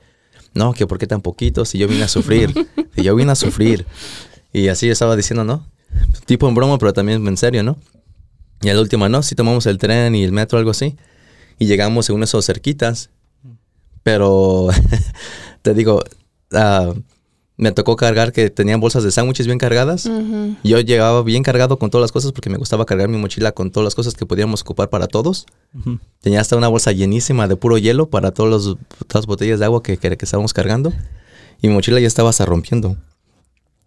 [0.54, 2.52] no, que por qué tan poquito, si yo vine a sufrir,
[2.94, 3.86] si yo vine a sufrir.
[4.52, 5.66] Y así estaba diciendo, ¿no?
[6.24, 7.76] Tipo en broma, pero también en serio, ¿no?
[8.62, 10.96] Y al último, no, si tomamos el tren y el metro, algo así.
[11.58, 13.10] Y llegamos según esos cerquitas.
[14.02, 14.68] Pero
[15.62, 16.02] te digo,
[16.52, 16.94] ah,
[17.58, 20.04] me tocó cargar que tenían bolsas de sándwiches bien cargadas.
[20.62, 23.70] Yo llegaba bien cargado con todas las cosas porque me gustaba cargar mi mochila con
[23.70, 25.46] todas las cosas que podíamos ocupar para todos.
[26.20, 28.64] Tenía hasta una bolsa llenísima de puro hielo para todos los,
[29.06, 30.92] todas las botellas de agua que, que, que estábamos cargando.
[31.62, 32.96] Y mi mochila ya estaba hasta rompiendo.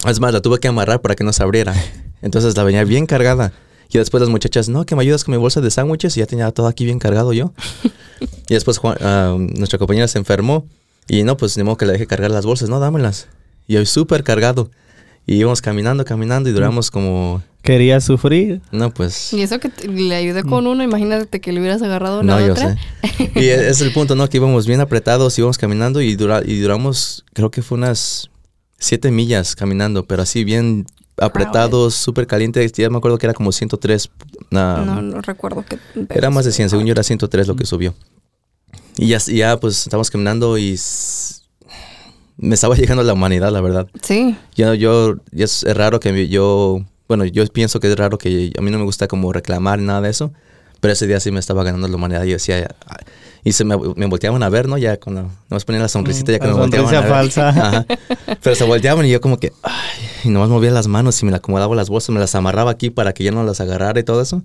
[0.08, 1.76] Es más, la tuve que amarrar para que no se abriera.
[2.24, 3.54] Entonces la venía bien cargada.
[3.92, 6.16] Y después las muchachas, no, que me ayudas con mi bolsa de sándwiches.
[6.18, 7.54] Y ya tenía todo aquí bien cargado yo.
[8.48, 10.66] y después Juan- ah, nuestra compañera se enfermó.
[11.08, 12.70] Y no, pues ni modo que le dejé cargar las bolsas.
[12.70, 13.28] No, dámelas.
[13.70, 14.70] Y yo súper cargado.
[15.28, 17.44] Y íbamos caminando, caminando y duramos como...
[17.62, 18.62] Quería sufrir.
[18.72, 19.32] No, pues...
[19.32, 22.54] Y eso que le ayudé con uno, imagínate que le hubieras agarrado la No, yo
[22.54, 22.76] otra.
[23.20, 23.32] sé.
[23.36, 24.28] Y e- es el punto, ¿no?
[24.28, 28.32] Que íbamos bien apretados, íbamos caminando y, dura, y duramos, creo que fue unas
[28.80, 32.68] siete millas caminando, pero así bien apretados, súper caliente.
[32.76, 34.10] Ya me acuerdo que era como 103.
[34.54, 35.78] ah, No, no recuerdo que.
[36.10, 37.94] Era más de 100, según yo era 103 lo que subió.
[38.98, 40.76] Y ya, ya pues estamos caminando y
[42.40, 43.88] me estaba llegando la humanidad, la verdad.
[44.02, 44.36] Sí.
[44.56, 48.72] Yo, yo, es, raro que yo, bueno, yo pienso que es raro que a mí
[48.72, 50.32] no me gusta como reclamar nada de eso,
[50.80, 53.06] pero ese día sí me estaba ganando la humanidad y yo decía, "Ay",
[53.44, 54.78] y se me, me volteaban a ver, ¿no?
[54.78, 57.10] Ya cuando nos ponían la sonrisita, ya que La me volteaban a ver.
[57.10, 57.50] falsa.
[57.50, 57.86] Ajá.
[58.42, 59.74] Pero se volteaban y yo como que, ay,
[60.26, 62.90] y nomás movía las manos y me la acomodaba las bolsas, me las amarraba aquí
[62.90, 64.42] para que ya no las agarrara y todo eso.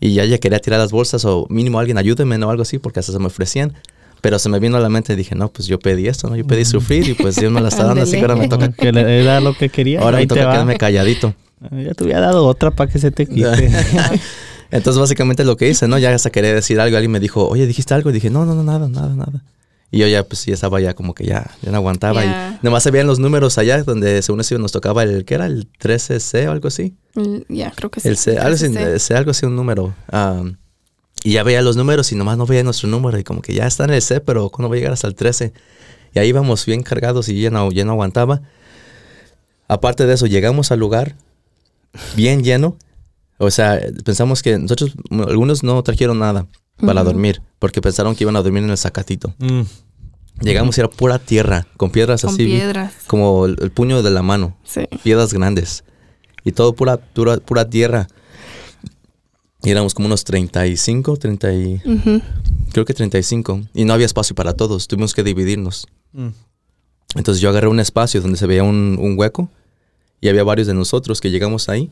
[0.00, 3.00] Y ya ella quería tirar las bolsas o mínimo alguien ayúdeme o algo así porque
[3.00, 3.74] hasta se me ofrecían.
[4.20, 6.36] Pero se me vino a la mente y dije, no, pues yo pedí esto, ¿no?
[6.36, 8.70] Yo pedí sufrir y pues Dios me la está dando, así que ahora me toca,
[8.72, 10.00] Que le- era lo que quería.
[10.00, 10.52] ahora ahí me toca va.
[10.52, 11.34] quedarme calladito.
[11.70, 13.46] Ya te hubiera dado otra para que se te quite.
[14.70, 15.98] Entonces básicamente lo que hice, ¿no?
[15.98, 18.10] Ya hasta quería decir algo, alguien me dijo, oye, ¿dijiste algo?
[18.10, 19.42] Y dije, no, no, no, nada, nada, nada.
[19.90, 22.22] Y yo ya, pues ya estaba ya como que ya, ya no aguantaba.
[22.22, 22.58] Ya.
[22.62, 25.46] Y nomás se veían los números allá donde según eso nos tocaba el, ¿qué era?
[25.46, 26.94] El 13C o algo así.
[27.14, 28.08] Mm, Ya, creo que sí.
[28.08, 29.94] El C, algo así, algo un número.
[30.10, 30.58] Am,
[31.24, 33.18] y ya veía los números y nomás no veía nuestro número.
[33.18, 35.14] Y como que ya está en el C, pero ¿cuándo va a llegar hasta el
[35.14, 35.52] 13?
[36.14, 38.42] Y ahí íbamos bien cargados y ya no, ya no aguantaba.
[39.68, 41.14] Aparte de eso, llegamos al lugar
[42.16, 42.76] bien lleno.
[43.38, 46.46] O sea, pensamos que nosotros, algunos no trajeron nada
[46.84, 49.34] para dormir, porque pensaron que iban a dormir en el zacatito.
[49.38, 49.62] Mm.
[50.40, 52.94] Llegamos y era pura tierra, con piedras Con así, piedras.
[53.08, 54.82] como el, el puño de la mano Sí.
[55.02, 55.82] piedras grandes.
[56.44, 58.06] Y todo pura, pura, pura tierra.
[59.62, 62.22] Y éramos como unos 35, 30 y, Ujú.
[62.72, 63.62] creo que 35.
[63.74, 65.86] Y no había espacio para todos, tuvimos que dividirnos.
[66.12, 66.28] Mm.
[67.16, 69.50] Entonces yo agarré un espacio donde se veía un, un hueco
[70.20, 71.90] y había varios de nosotros que llegamos ahí.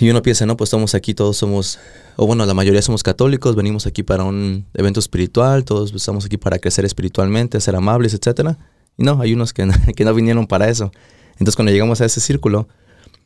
[0.00, 1.78] Y uno piensa, no, pues estamos aquí, todos somos,
[2.16, 6.36] o bueno, la mayoría somos católicos, venimos aquí para un evento espiritual, todos estamos aquí
[6.36, 8.56] para crecer espiritualmente, ser amables, etcétera.
[8.96, 10.92] Y no, hay unos que no, que no vinieron para eso.
[11.32, 12.68] Entonces cuando llegamos a ese círculo,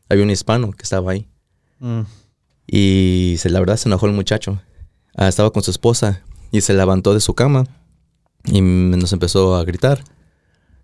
[0.08, 1.26] había un hispano que estaba ahí.
[1.80, 2.00] Mm.
[2.70, 4.60] Y se, la verdad se enojó el muchacho.
[5.16, 7.64] Ah, estaba con su esposa y se levantó de su cama
[8.44, 10.04] y nos empezó a gritar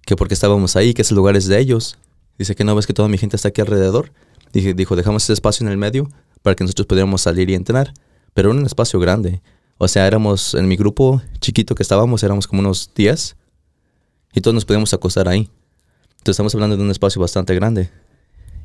[0.04, 1.98] que porque estábamos ahí, que ese lugar es de ellos.
[2.38, 4.12] Dice que no ves que toda mi gente está aquí alrededor.
[4.52, 6.08] Dijo, dejamos ese espacio en el medio
[6.42, 7.92] para que nosotros pudiéramos salir y entrar.
[8.32, 9.40] Pero era un espacio grande.
[9.78, 13.36] O sea, éramos, en mi grupo chiquito que estábamos, éramos como unos 10
[14.34, 15.50] y todos nos podíamos acostar ahí.
[16.18, 17.90] Entonces estamos hablando de un espacio bastante grande.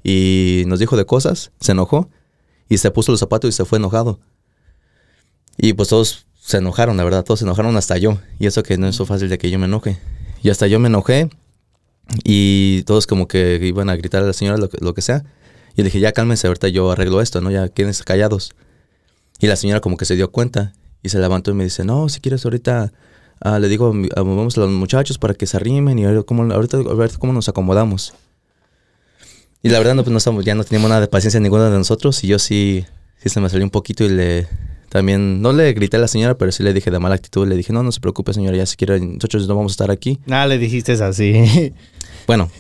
[0.04, 2.10] Y nos dijo de cosas, se enojó
[2.70, 4.20] y se puso los zapatos y se fue enojado.
[5.58, 8.20] Y pues todos se enojaron, la verdad, todos se enojaron hasta yo.
[8.40, 9.98] Y eso que no es fácil de que yo me enoje.
[10.42, 11.30] Y hasta yo me enojé
[12.24, 15.26] y todos como que iban a gritar a la señora lo que, lo que sea.
[15.76, 17.52] Y le dije, ya cálmense, ahorita yo arreglo esto, ¿no?
[17.52, 18.54] Ya quédense callados.
[19.40, 22.10] Y la señora como que se dio cuenta y se levantó y me dice, no,
[22.10, 22.92] si quieres ahorita,
[23.42, 26.44] ah, le digo, vamos a los muchachos para que se arrimen y a ver cómo,
[26.52, 28.14] ahorita a ver cómo nos acomodamos.
[29.62, 31.78] Y la verdad, no, pues no estamos, ya no teníamos nada de paciencia ninguno de
[31.78, 32.24] nosotros.
[32.24, 32.86] Y yo sí,
[33.22, 34.48] sí se me salió un poquito y le
[34.90, 37.48] también, no le grité a la señora, pero sí le dije de mala actitud.
[37.48, 39.92] Le dije, no, no se preocupe, señora, ya si quiere, nosotros no vamos a estar
[39.92, 40.20] aquí.
[40.26, 41.74] Nada, le dijiste así.
[42.28, 42.52] Bueno,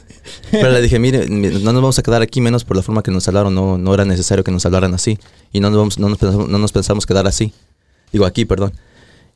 [0.49, 3.03] pero le dije, mire, mi- no nos vamos a quedar aquí menos por la forma
[3.03, 3.53] que nos hablaron.
[3.53, 5.19] No, no era necesario que nos hablaran así.
[5.53, 7.53] Y no nos, vamos, no nos, pensamos, no nos pensamos quedar así.
[8.11, 8.73] Digo, aquí, perdón.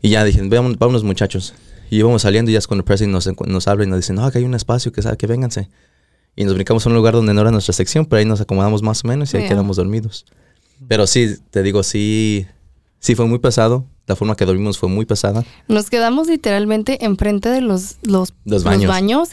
[0.01, 1.53] Y ya dije, veamos, vámonos muchachos.
[1.91, 4.11] Y íbamos saliendo y ya es cuando el presidente nos, nos habla y nos dice,
[4.13, 5.69] no, acá hay un espacio, que, sabe, que vénganse.
[6.35, 8.81] Y nos brincamos a un lugar donde no era nuestra sección, pero ahí nos acomodamos
[8.81, 10.25] más o menos y ahí quedamos dormidos.
[10.87, 12.47] Pero sí, te digo, sí,
[12.99, 13.85] sí fue muy pesado.
[14.05, 15.45] La forma que dormimos fue muy pesada.
[15.69, 18.89] Nos quedamos literalmente enfrente de los, los, Los baños.
[18.89, 19.29] baños,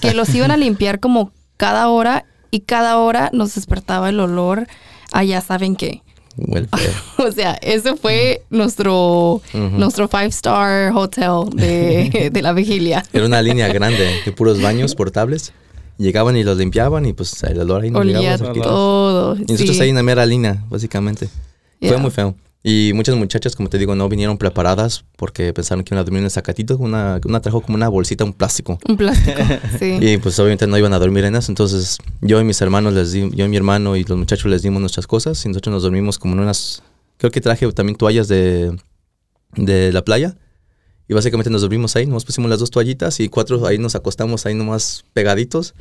[0.00, 4.68] que los iban a limpiar como cada hora y cada hora nos despertaba el olor
[5.10, 6.02] a ya saben qué.
[7.18, 13.04] O sea, ese fue nuestro, nuestro five star hotel de, de la vigilia.
[13.12, 15.52] Era una línea grande de puros baños portables.
[15.98, 19.36] Llegaban y los limpiaban y pues el olor ahí nos Olía llegaba todo.
[19.36, 19.82] Y nosotros sí.
[19.82, 21.28] ahí en la mera línea, básicamente.
[21.80, 22.34] Fue muy feo.
[22.64, 26.20] Y muchas muchachas, como te digo, no vinieron preparadas porque pensaron que iban a dormir
[26.20, 26.76] en el sacatito.
[26.78, 28.78] Una, una trajo como una bolsita, un plástico.
[28.88, 29.40] Un plástico,
[29.80, 29.98] sí.
[30.00, 31.50] Y pues obviamente no iban a dormir en eso.
[31.50, 34.62] Entonces yo y mis hermanos, les di, yo y mi hermano y los muchachos les
[34.62, 35.44] dimos nuestras cosas.
[35.44, 36.84] Y nosotros nos dormimos como en unas...
[37.16, 38.76] Creo que traje también toallas de,
[39.56, 40.36] de la playa.
[41.08, 42.06] Y básicamente nos dormimos ahí.
[42.06, 45.74] Nos pusimos las dos toallitas y cuatro ahí nos acostamos ahí nomás pegaditos.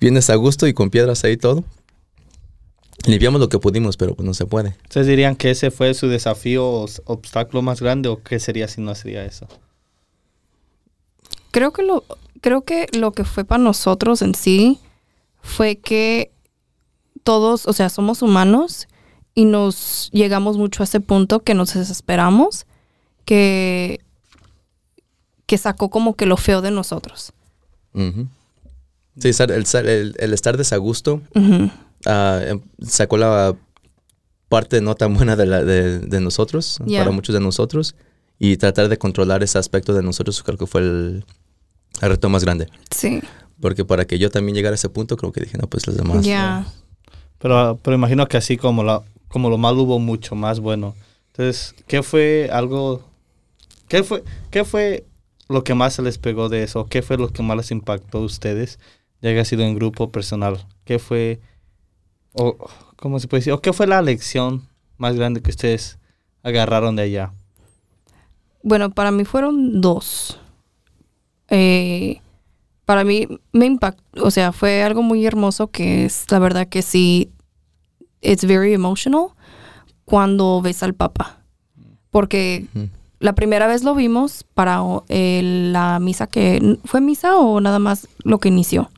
[0.00, 1.64] Vienes a gusto y con piedras ahí todo.
[3.06, 4.76] Limpiamos lo que pudimos, pero pues no se puede.
[4.84, 8.80] ¿Ustedes dirían que ese fue su desafío o obstáculo más grande o qué sería si
[8.80, 9.48] no sería eso?
[11.50, 12.04] Creo que lo,
[12.40, 14.78] creo que lo que fue para nosotros en sí
[15.40, 16.30] fue que
[17.24, 18.88] todos, o sea, somos humanos
[19.34, 22.66] y nos llegamos mucho a ese punto que nos desesperamos,
[23.24, 24.00] que,
[25.52, 27.34] que sacó como que lo feo de nosotros.
[27.94, 31.20] Sí, el, estar- el- el estar desagusto
[32.06, 33.54] em, sacó la
[34.48, 37.02] parte no tan buena de, la, de, de nosotros, Yeah.
[37.02, 37.94] para muchos de nosotros,
[38.38, 41.24] y tratar de controlar ese aspecto de nosotros creo que fue el,
[42.00, 42.70] el reto más grande.
[42.90, 43.20] Sí,
[43.60, 45.96] Porque para que yo también llegara a ese punto, creo que dije, no, pues los
[45.98, 46.24] demás.
[46.24, 46.64] ya.
[47.38, 50.94] Pero, pero imagino que así como, la, como lo malo hubo mucho más bueno.
[51.26, 53.02] Entonces, ¿qué fue algo...
[53.88, 55.04] ¿Qué fue, ¿Qué fue
[55.52, 56.86] lo que más se les pegó de eso?
[56.86, 58.78] ¿Qué fue lo que más les impactó a ustedes?
[59.20, 60.66] Ya que ha sido en grupo personal.
[60.84, 61.40] ¿Qué fue...
[62.32, 62.56] O,
[62.96, 63.52] ¿Cómo se puede decir?
[63.52, 65.98] ¿O qué fue la lección más grande que ustedes
[66.42, 67.32] agarraron de allá?
[68.62, 70.38] Bueno, para mí fueron dos.
[71.48, 72.20] Eh,
[72.84, 76.82] para mí me impactó, o sea, fue algo muy hermoso que es la verdad que
[76.82, 77.30] sí,
[78.20, 79.28] it's very emotional
[80.04, 81.42] cuando ves al Papa.
[82.10, 82.66] Porque.
[83.22, 85.40] La primera vez lo vimos para eh,
[85.72, 86.76] la misa que...
[86.84, 88.90] ¿Fue misa o nada más lo que inició?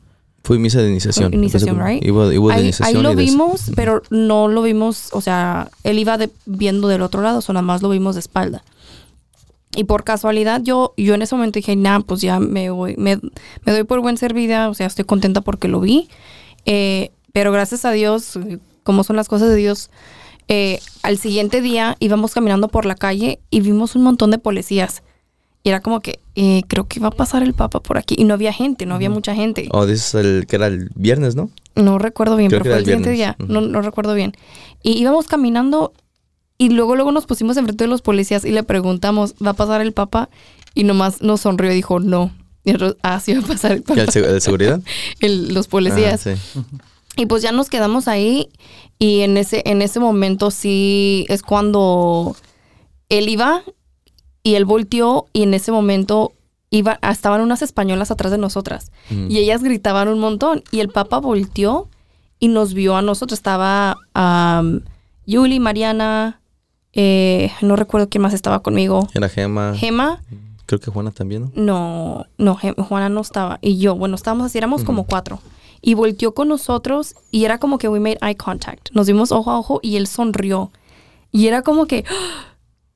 [0.43, 1.33] Fue misa de iniciación.
[1.33, 2.03] Iniciación, right?
[2.09, 6.17] Hubo de Ahí, iniciación ahí lo vimos, pero no lo vimos, o sea, él iba
[6.17, 8.63] de- viendo del otro lado, o nada más lo vimos de espalda.
[9.75, 13.17] Y por casualidad, yo, yo en ese momento dije, nah, pues ya me voy, me,
[13.65, 16.09] me doy por buen servida, o sea, estoy contenta porque lo vi.
[16.65, 18.39] Eh, pero gracias a Dios,
[18.83, 19.89] como son las cosas de Dios,
[20.47, 25.03] eh, al siguiente día íbamos caminando por la calle y vimos un montón de policías.
[25.63, 28.15] Y era como que, eh, creo que va a pasar el Papa por aquí.
[28.17, 29.67] Y no había gente, no había mucha gente.
[29.71, 31.49] Oh, dices el que era el viernes, ¿no?
[31.75, 33.35] No recuerdo bien, Creo pero fue el el siguiente día.
[33.39, 33.69] No, Ujú.
[33.69, 34.33] no recuerdo bien.
[34.83, 35.91] Y íbamos caminando
[36.59, 39.81] y luego, luego nos pusimos enfrente de los policías y le preguntamos, ¿va a pasar
[39.81, 40.29] el papá?
[40.75, 42.31] Y nomás nos sonrió y dijo, no.
[42.63, 44.01] Y nosotros, ah, sí va a pasar el ¿Que papá.
[44.01, 44.81] el, seg- de seguridad?
[45.19, 46.27] El- los policías.
[46.27, 46.59] Ah, sí.
[47.17, 48.49] Y pues ya nos quedamos ahí
[48.99, 52.35] y en ese, en ese momento sí es cuando
[53.09, 53.63] él iba
[54.43, 56.33] y él volteó y en ese momento
[56.71, 59.29] iba, ah, estaban unas españolas atrás de nosotras Mm.
[59.31, 61.87] y ellas gritaban un montón y el papa volteó
[62.39, 63.39] y nos vio a nosotros.
[63.39, 64.81] Estaba am,
[65.25, 66.41] Yuli, Mariana,
[66.93, 69.07] eh, no recuerdo quién más estaba conmigo.
[69.13, 69.73] Era Gema.
[69.75, 70.21] Gema,
[70.65, 72.25] Creo que Juana también, ¿no?
[72.39, 73.59] no, no, Juana no estaba.
[73.61, 75.39] Y yo, bueno, estábamos así, éramos como cuatro.
[75.81, 78.89] Y volteó con nosotros y era como que we made eye contact.
[78.91, 80.71] Nos vimos ojo a ojo y él sonrió.
[81.31, 82.05] Y era como que...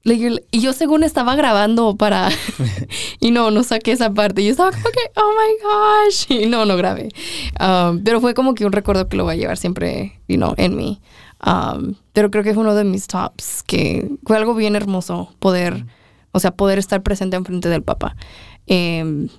[0.02, 2.30] Y yo según estaba grabando para...
[3.20, 4.44] y no, no saqué esa parte.
[4.44, 6.26] Yo estaba como que, oh my gosh.
[6.30, 7.10] Y no, no grabé.
[7.60, 10.56] Um, pero fue como que un recuerdo que lo voy a llevar siempre, you know,
[10.58, 11.00] en mí.
[11.46, 15.86] Um, pero creo que fue uno de mis tops, que fue algo bien hermoso poder,
[16.32, 18.16] o sea, poder estar presente enfrente del papá.
[18.68, 19.30] Em,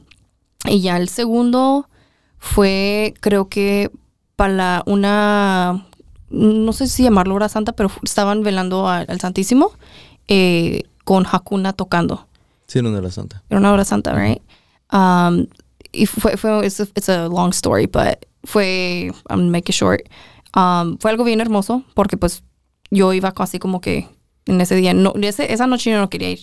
[0.65, 1.90] y ya el segundo
[2.41, 3.91] fue, creo que
[4.35, 5.87] para una,
[6.31, 9.73] no sé si llamarlo hora santa, pero estaban velando a- al Santísimo
[10.29, 12.27] eh, con Hakuna tocando.
[12.67, 13.43] Sí, era una la santa.
[13.51, 14.41] Era una hora santa, right?
[14.93, 15.47] Um,
[15.93, 20.03] y fue, fue it's, a, it's a long story, but fue, I'm make it short.
[20.57, 22.43] Um, fue algo bien hermoso porque pues
[22.91, 24.09] yo iba así como que
[24.47, 26.41] en ese día, no, ese- esa noche yo no quería ir,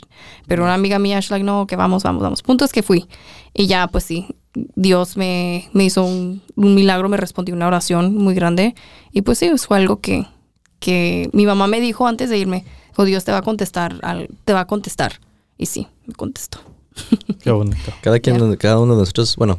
[0.48, 2.43] pero una amiga mía, she's like, no, que vamos, vamos, vamos.
[2.43, 3.08] Punto es que fui.
[3.54, 4.28] Y ya, pues sí,
[4.76, 8.76] Dios me, me hizo un, un milagro, me respondió una oración muy grande.
[9.12, 10.26] Y pues sí, fue algo que,
[10.80, 14.30] que mi mamá me dijo antes de irme, o Dios te va a contestar, al-
[14.45, 15.20] te va a contestar.
[15.58, 16.60] Y sí, me contestó.
[17.41, 17.91] Qué bonito.
[18.01, 19.58] Cada, quien, cada uno de nosotros, bueno,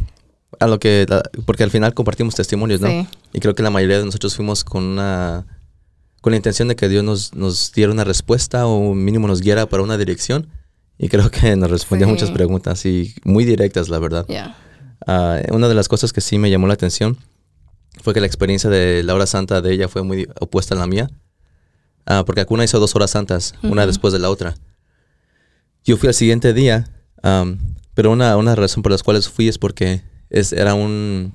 [0.60, 2.88] a lo que, la- porque al final compartimos testimonios, ¿no?
[2.88, 3.06] Sí.
[3.32, 5.46] Y creo que la mayoría de nosotros fuimos con una,
[6.20, 9.66] con la intención de que Dios nos, nos diera una respuesta o mínimo nos guiara
[9.66, 10.48] para una dirección.
[11.00, 14.26] Y creo que nos respondió a muchas preguntas y muy directas, la verdad.
[15.10, 17.16] Ah, una de las cosas que sí me llamó la atención
[18.02, 20.86] fue que la experiencia de la hora santa de ella fue muy opuesta a la
[20.86, 21.10] mía.
[22.04, 24.54] Ah, porque Akuna hizo dos horas santas, una después de la otra.
[25.82, 26.90] Yo fui al siguiente día,
[27.94, 31.32] pero una, una razón por las cuales fui es porque es, era un...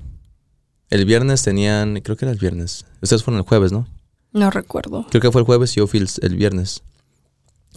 [0.88, 2.86] El viernes tenían, creo que era el viernes.
[3.02, 3.88] Ustedes fueron el jueves, ¿no?
[4.32, 5.04] No recuerdo.
[5.10, 6.84] Creo que fue el jueves y yo fui el, el viernes.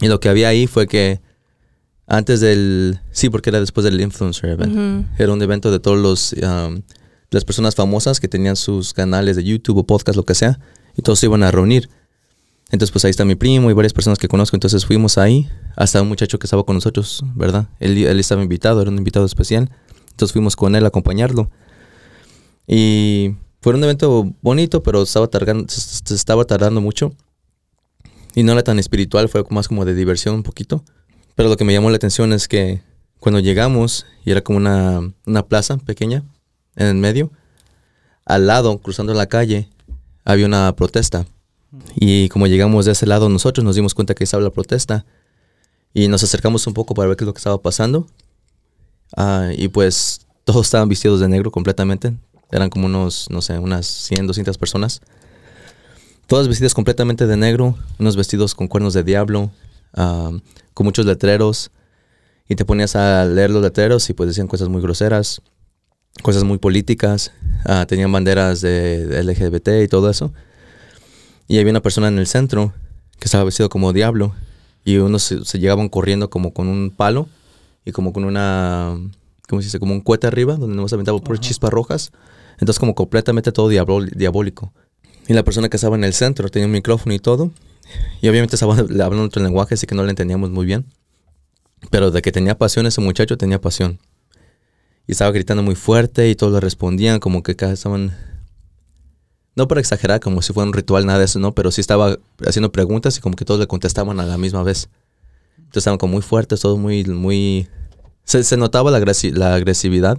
[0.00, 1.20] Y lo que había ahí fue que
[2.08, 2.98] antes del...
[3.12, 5.06] Sí, porque era después del Influencer Event.
[5.18, 6.82] Era un evento de todos los um,
[7.30, 10.58] las personas famosas que tenían sus canales de YouTube o podcast, lo que sea,
[10.96, 11.90] y todos se iban a reunir.
[12.70, 14.56] Entonces, pues ahí está mi primo y varias personas que conozco.
[14.56, 17.68] Entonces fuimos ahí, hasta un muchacho que estaba con nosotros, ¿verdad?
[17.80, 19.70] Él, él estaba invitado, era un invitado especial.
[20.10, 21.50] Entonces fuimos con él a acompañarlo.
[22.66, 27.12] Y fue un evento bonito, pero estaba tardando, se- se estaba tardando mucho.
[28.34, 30.84] Y no era tan espiritual, fue más como de diversión un poquito.
[31.38, 32.82] Pero lo que me llamó la atención es que
[33.20, 36.24] cuando llegamos, y era como una, una plaza pequeña
[36.74, 37.30] en el medio,
[38.24, 39.68] al lado, cruzando la calle,
[40.24, 41.26] había una protesta.
[41.94, 45.06] Y como llegamos de ese lado nosotros, nos dimos cuenta que estaba la protesta.
[45.94, 48.08] Y nos acercamos un poco para ver qué es lo que estaba pasando.
[49.16, 52.14] Ah, y pues todos estaban vestidos de negro completamente.
[52.50, 55.02] Eran como unos, no sé, unas 100, 200 personas.
[56.26, 59.52] Todas vestidas completamente de negro, unos vestidos con cuernos de diablo,
[59.94, 60.32] ah,
[60.74, 61.70] con muchos letreros.
[62.48, 65.42] Y te ponías a leer los letreros y pues decían cosas muy groseras,
[66.22, 67.32] cosas muy políticas.
[67.64, 70.32] ah, tenían banderas de, de LGBT y todo eso.
[71.46, 72.72] Y había una persona en el centro
[73.18, 74.34] que estaba vestido como diablo.
[74.84, 77.28] Y unos se, se llegaban corriendo como con un palo
[77.84, 78.96] y como con una,
[79.48, 79.78] ¿cómo se dice?
[79.78, 82.12] Como un cohete arriba, donde nos aventaba por chispas rojas.
[82.52, 84.72] Entonces como completamente todo diabólico.
[85.26, 87.50] Y la persona que estaba en el centro tenía un micrófono y todo.
[88.20, 90.86] Y obviamente estaba hablando otro lenguaje, así que no le entendíamos muy bien.
[91.90, 93.98] Pero de que tenía pasión ese muchacho, tenía pasión.
[95.06, 98.16] Y estaba gritando muy fuerte y todos le respondían como que cada estaban...
[99.54, 101.54] No para exagerar, como si fuera un ritual, nada de eso, ¿no?
[101.54, 102.16] Pero sí estaba
[102.46, 104.88] haciendo preguntas y como que todos le contestaban a la misma vez.
[105.56, 107.04] Entonces estaban como muy fuertes, todos muy...
[107.04, 107.68] muy
[108.24, 110.18] se, notaba la, agresi- la agresividad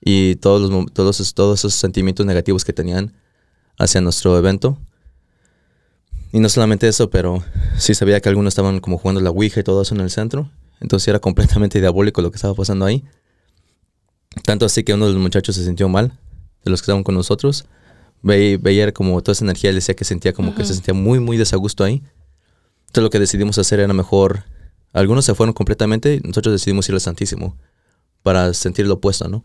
[0.00, 3.12] y todos, los, todos, todos esos sentimientos negativos que tenían
[3.78, 4.78] hacia nuestro evento.
[6.32, 7.42] Y no solamente eso, pero
[7.78, 10.50] sí sabía que algunos estaban como jugando la Ouija y todo eso en el centro.
[10.80, 13.04] Entonces era completamente diabólico lo que estaba pasando ahí.
[14.44, 16.12] Tanto así que uno de los muchachos se sintió mal,
[16.64, 17.64] de los que estaban con nosotros.
[18.22, 21.18] Ve- veía como toda esa energía, él decía que sentía como que se sentía muy,
[21.18, 22.02] muy desagusto ahí.
[22.88, 24.44] Entonces lo que decidimos hacer era mejor...
[24.92, 27.56] Algunos se fueron completamente nosotros decidimos ir al Santísimo
[28.22, 29.44] para sentir lo opuesto, ¿no?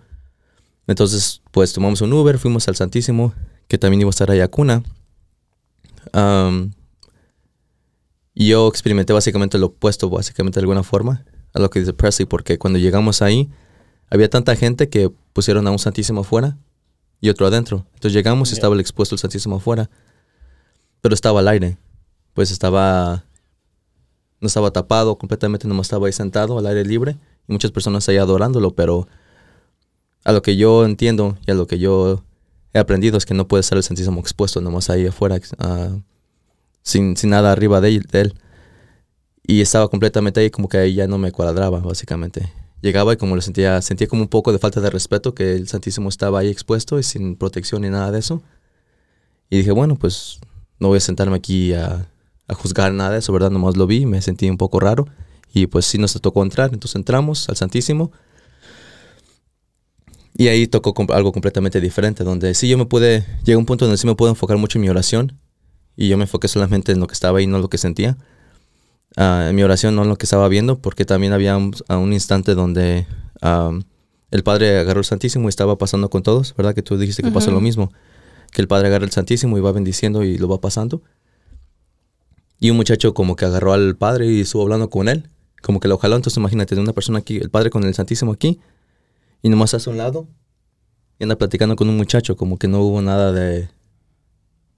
[0.87, 3.33] Entonces, pues tomamos un Uber, fuimos al Santísimo,
[3.67, 4.83] que también iba a estar ahí a cuna.
[8.33, 11.23] Y yo experimenté básicamente lo opuesto, básicamente de alguna forma,
[11.53, 13.49] a lo que dice Presley, porque cuando llegamos ahí,
[14.09, 16.57] había tanta gente que pusieron a un Santísimo afuera
[17.21, 17.85] y otro adentro.
[17.93, 19.89] Entonces llegamos y estaba el expuesto el Santísimo afuera,
[21.01, 21.77] pero estaba al aire,
[22.33, 23.23] pues estaba,
[24.39, 28.17] no estaba tapado completamente, nomás estaba ahí sentado al aire libre y muchas personas ahí
[28.17, 29.07] adorándolo, pero
[30.23, 32.23] a lo que yo entiendo y a lo que yo
[32.73, 35.95] he aprendido es que no puede estar el Santísimo expuesto nomás ahí afuera, ah,
[36.81, 38.33] sin, sin nada arriba de él.
[39.45, 42.51] Y estaba completamente ahí, como que ahí ya no me cuadraba, básicamente.
[42.81, 45.67] Llegaba y como lo sentía, sentía como un poco de falta de respeto que el
[45.67, 48.41] Santísimo estaba ahí expuesto y sin protección ni nada de eso.
[49.49, 50.39] Y dije, bueno, pues
[50.79, 52.07] no voy a sentarme aquí a,
[52.47, 53.51] a juzgar nada de eso, ¿verdad?
[53.51, 55.07] Nomás lo vi, me sentí un poco raro.
[55.53, 58.11] Y pues sí nos tocó entrar, entonces entramos al Santísimo.
[60.35, 63.97] Y ahí tocó algo completamente diferente, donde sí yo me pude, llegó un punto donde
[63.97, 65.39] sí me pude enfocar mucho en mi oración.
[65.95, 68.17] Y yo me enfoqué solamente en lo que estaba ahí, no en lo que sentía.
[69.15, 71.97] Ah, en mi oración, no en lo que estaba viendo, porque también había un, a
[71.97, 73.05] un instante donde
[74.31, 76.73] el Padre agarró el Santísimo y estaba pasando con todos, ¿verdad?
[76.73, 77.91] Que tú dijiste que pasó lo mismo.
[78.51, 81.03] Que el Padre agarra el Santísimo y va bendiciendo y lo va pasando.
[82.59, 85.29] Y un muchacho como que agarró al Padre y estuvo hablando con él.
[85.61, 86.15] Como que lo jaló.
[86.15, 88.59] Entonces imagínate, una persona aquí, el Padre con el Santísimo aquí,
[89.43, 90.27] y nomás hace un lado
[91.19, 93.69] y anda platicando con un muchacho, como que no hubo nada de,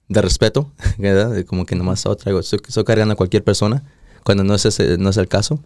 [0.08, 0.72] de respeto,
[1.46, 3.84] Como que nomás oh, traigo, estoy, estoy cargando a cualquier persona,
[4.24, 5.60] cuando no es, ese, no es el caso.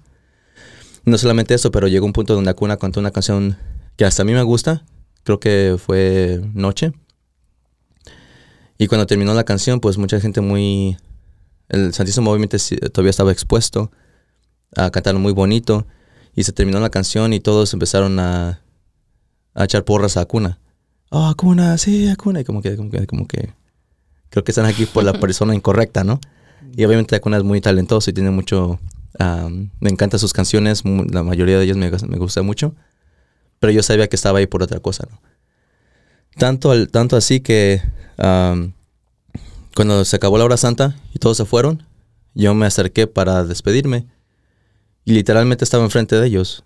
[1.04, 3.56] No solamente eso, pero llegó un punto donde Acuna cantó una canción
[3.96, 4.84] que hasta a mí me gusta,
[5.24, 6.92] creo que fue Noche.
[8.76, 10.96] Y cuando terminó la canción, pues mucha gente muy...
[11.68, 13.90] El Santísimo sí- todavía estaba expuesto
[14.76, 15.86] a cantar muy bonito.
[16.34, 18.62] Y se terminó la canción y todos empezaron a,
[19.54, 20.58] a echar porras a Acuna.
[21.10, 22.40] Oh, Acuna, sí, Acuna.
[22.40, 23.52] Y como que, como que, como que
[24.30, 26.20] creo que están aquí por la persona incorrecta, ¿no?
[26.76, 28.78] Y obviamente Acuna es muy talentoso y tiene mucho...
[29.18, 32.74] me encantan sus canciones, la mayoría de ellas me, me gusta mucho.
[33.58, 35.20] Pero yo sabía que estaba ahí por otra cosa, ¿no?
[36.38, 37.82] Tanto, al- tanto así que
[39.74, 41.82] cuando se acabó la hora santa y todos se fueron,
[42.34, 44.06] yo me acerqué para despedirme
[45.04, 46.64] y literalmente estaba enfrente de ellos.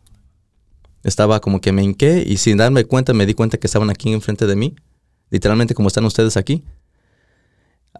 [1.04, 4.12] Estaba como que me hinqué y sin darme cuenta me di cuenta que estaban aquí
[4.12, 4.74] enfrente de mí,
[5.30, 6.64] literalmente como están ustedes aquí.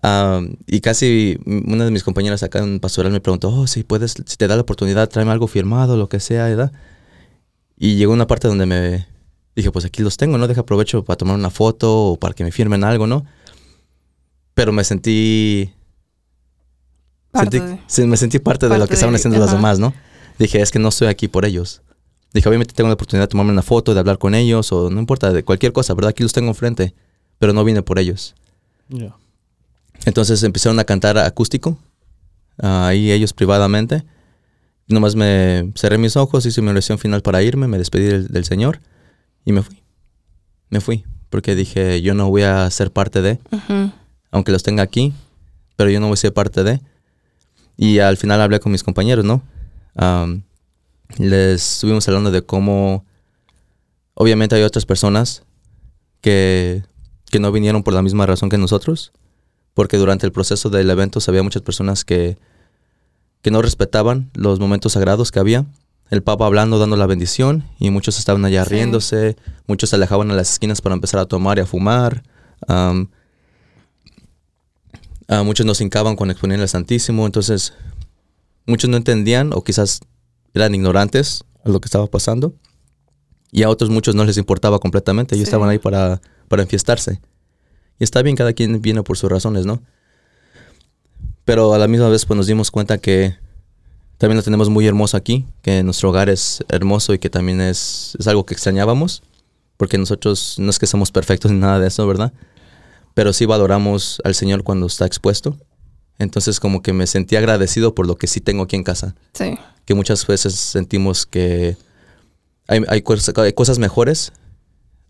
[0.02, 4.12] Am, y casi una de mis compañeras acá en pastoral me preguntó, oh, si puedes,
[4.26, 6.72] si te da la oportunidad, tráeme algo firmado, lo que sea, ¿verdad?
[7.76, 9.07] Y llegó una parte donde me
[9.55, 10.46] dije, pues aquí los tengo, ¿no?
[10.48, 13.24] Deja aprovecho para tomar una foto o para que me firmen algo, ¿no?
[14.55, 15.72] Pero me sentí...
[17.30, 19.57] Parte sentí- de- me sentí parte, de lo que estaban de- haciendo los ajá.
[19.57, 19.92] demás, ¿no?
[20.38, 21.82] Dije, es que no estoy aquí por ellos.
[22.35, 25.01] Dije, obviamente tengo la oportunidad de tomarme una foto, de hablar con ellos, o no
[25.01, 26.11] importa, de cualquier cosa, ¿verdad?
[26.11, 26.93] Aquí los tengo enfrente,
[27.39, 28.35] pero no vine por ellos.
[30.05, 31.78] Entonces empezaron a cantar acústico,
[32.59, 34.05] ah, ahí ellos privadamente.
[34.89, 38.45] Nomás me cerré mis ojos, hice mi oración final para irme, me despedí del, del
[38.45, 38.80] Señor
[39.45, 39.80] y me fui.
[40.68, 41.05] Me fui.
[41.35, 43.41] porque dije, yo no voy a ser parte de,
[44.30, 45.12] aunque los tenga aquí,
[45.74, 46.80] pero yo no voy a ser parte de.
[47.76, 49.43] Y al final hablé con mis compañeros, ¿no?
[49.97, 50.45] Am,
[51.18, 53.04] les estuvimos hablando de cómo,
[54.14, 55.42] obviamente hay otras personas
[56.20, 56.82] que,
[57.30, 59.12] que no vinieron por la misma razón que nosotros,
[59.74, 62.38] porque durante el proceso del evento había muchas personas que,
[63.42, 65.66] que no respetaban los momentos sagrados que había.
[66.10, 68.70] El Papa hablando, dando la bendición, y muchos estaban allá Sí.
[68.74, 69.36] riéndose,
[69.66, 72.22] muchos se alejaban a las esquinas para empezar a tomar y a fumar.
[75.44, 77.72] muchos nos hincaban cuando exponían el Santísimo, entonces
[78.66, 80.00] muchos no entendían o quizás
[80.55, 82.55] eran ignorantes a lo que estaba pasando.
[83.52, 85.50] Y a otros muchos no les importaba completamente, ellos Sí.
[85.50, 87.20] estaban ahí para, para enfiestarse.
[88.00, 89.82] Y está bien, cada quien viene por sus razones, ¿no?
[91.44, 93.36] Pero a la misma vez pues nos dimos cuenta que
[94.18, 98.16] también lo tenemos muy hermoso aquí, que nuestro hogar es hermoso y que también es,
[98.18, 99.22] es algo que extrañábamos,
[99.76, 102.32] porque nosotros no es que somos perfectos ni nada de eso, ¿verdad?
[103.14, 105.57] Pero sí valoramos al Señor cuando está expuesto.
[106.18, 109.58] Entonces como que me sentí agradecido por lo que sí tengo aquí en casa, Sí.
[109.84, 111.76] que muchas veces sentimos que
[112.68, 114.32] hay, hay, cosas, hay cosas mejores,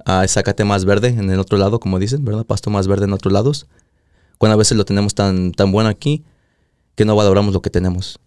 [0.07, 2.45] hay zacate más verde en el otro lado, como dicen, ¿verdad?
[2.47, 3.67] Pasto más verde en otros lados,
[4.39, 6.25] cuando a veces lo tenemos tan, tan bueno aquí
[6.95, 8.19] que no valoramos lo que tenemos.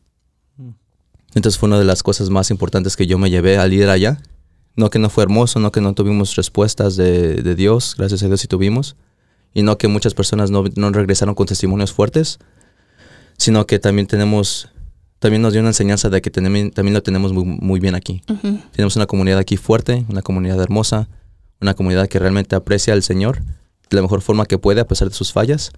[1.33, 4.19] Entonces fue una de las cosas más importantes que yo me llevé al ir allá.
[4.75, 8.27] No que no fue hermoso, no que no tuvimos respuestas de, de Dios, gracias a
[8.27, 8.95] Dios sí tuvimos,
[9.53, 12.37] y no que muchas personas no, no regresaron con testimonios fuertes,
[13.37, 14.69] sino que también tenemos,
[15.19, 18.21] también nos dio una enseñanza de que también, también lo tenemos muy, muy bien aquí.
[18.29, 18.59] Ujú.
[18.71, 21.07] Tenemos una comunidad aquí fuerte, una comunidad hermosa,
[21.61, 23.41] una comunidad que realmente aprecia al Señor
[23.89, 25.71] de la mejor forma que puede a pesar de sus fallas.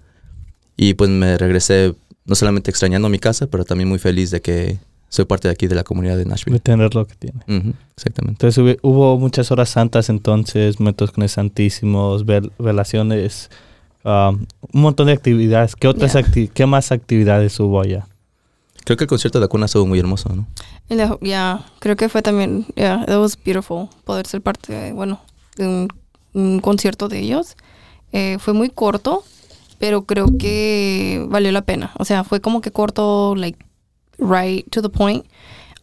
[0.76, 1.94] Y pues me regresé
[2.24, 5.66] no solamente extrañando mi casa, pero también muy feliz de que soy parte de aquí
[5.66, 6.60] de la comunidad de De Nashville.
[6.60, 7.40] tener lo que tiene.
[7.48, 8.46] Ujú, exactamente.
[8.46, 13.50] Entonces hubo, hubo muchas horas santas entonces, momentos con el Santísimo, vel- velaciones,
[14.04, 15.76] um, un montón de actividades.
[15.76, 16.22] ¿Qué otras Yeah.
[16.22, 18.06] acti- qué más actividades hubo allá?
[18.84, 20.46] Creo que el concierto de Acuna estuvo muy hermoso, ¿no?
[20.88, 25.20] La- Ya, creo que fue también, yeah, it was beautiful poder ser parte de, bueno,
[25.56, 25.88] de un,
[26.32, 27.56] un concierto de ellos.
[28.12, 29.22] Eh, fue muy corto,
[29.78, 31.92] pero creo que valió la pena.
[31.98, 33.58] O sea, fue como que corto, like,
[34.18, 35.24] right to the point.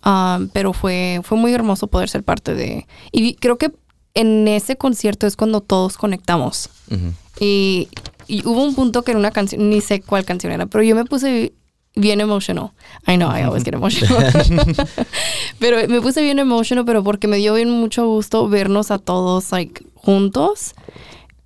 [0.05, 2.85] Um, pero fue, fue muy hermoso poder ser parte de...
[3.11, 3.71] Y vi- creo que
[4.17, 6.71] en ese concierto es cuando todos conectamos.
[6.89, 7.13] Ujú.
[7.39, 7.87] Y,
[8.27, 10.95] y hubo un punto que en una canción, ni sé cuál canción era, pero yo
[10.95, 11.53] me puse
[11.93, 12.71] bien emotional.
[13.07, 14.09] I know, I always get emotional.
[15.59, 19.51] pero me puse bien emotional, pero porque me dio bien mucho gusto vernos a todos,
[19.51, 20.73] like, juntos.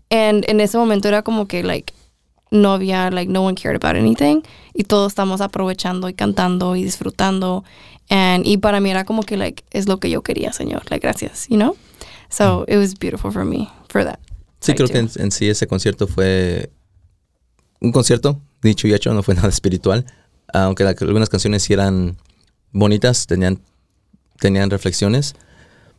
[0.09, 1.93] And en ese momento era como que, like,
[2.51, 4.43] no había, like, no one cared about anything.
[4.73, 7.65] Y todos estamos aprovechando y cantando y disfrutando.
[8.09, 10.83] And, y para mí era como que, like, es lo que yo quería, señor.
[10.89, 11.75] Like, gracias, you know?
[12.31, 14.19] So, it was beautiful for me, for that.
[14.61, 14.93] Sí, I creo do.
[14.93, 16.71] que en, en sí ese concierto fue
[17.79, 20.05] un concierto, dicho y hecho, no fue nada espiritual.
[20.53, 22.17] Aunque la- algunas canciones sí eran
[22.71, 23.59] bonitas, tenían,
[24.39, 25.35] tenían reflexiones,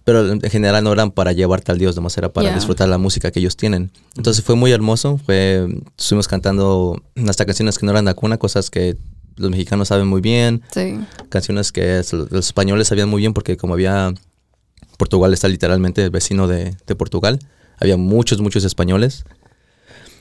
[0.05, 2.55] pero en general no eran para llevarte al Dios, nomás era para Yeah.
[2.57, 3.91] disfrutar la música que ellos tienen.
[4.17, 5.67] Entonces fue muy hermoso, fue,
[5.97, 8.97] estuvimos cantando hasta canciones que no eran de cuna, cosas que
[9.37, 10.99] los mexicanos saben muy bien, Sí.
[11.29, 14.13] canciones que los españoles sabían muy bien porque como había
[14.99, 17.39] Portugal está literalmente vecino de, de Portugal,
[17.79, 19.25] había muchos, muchos españoles.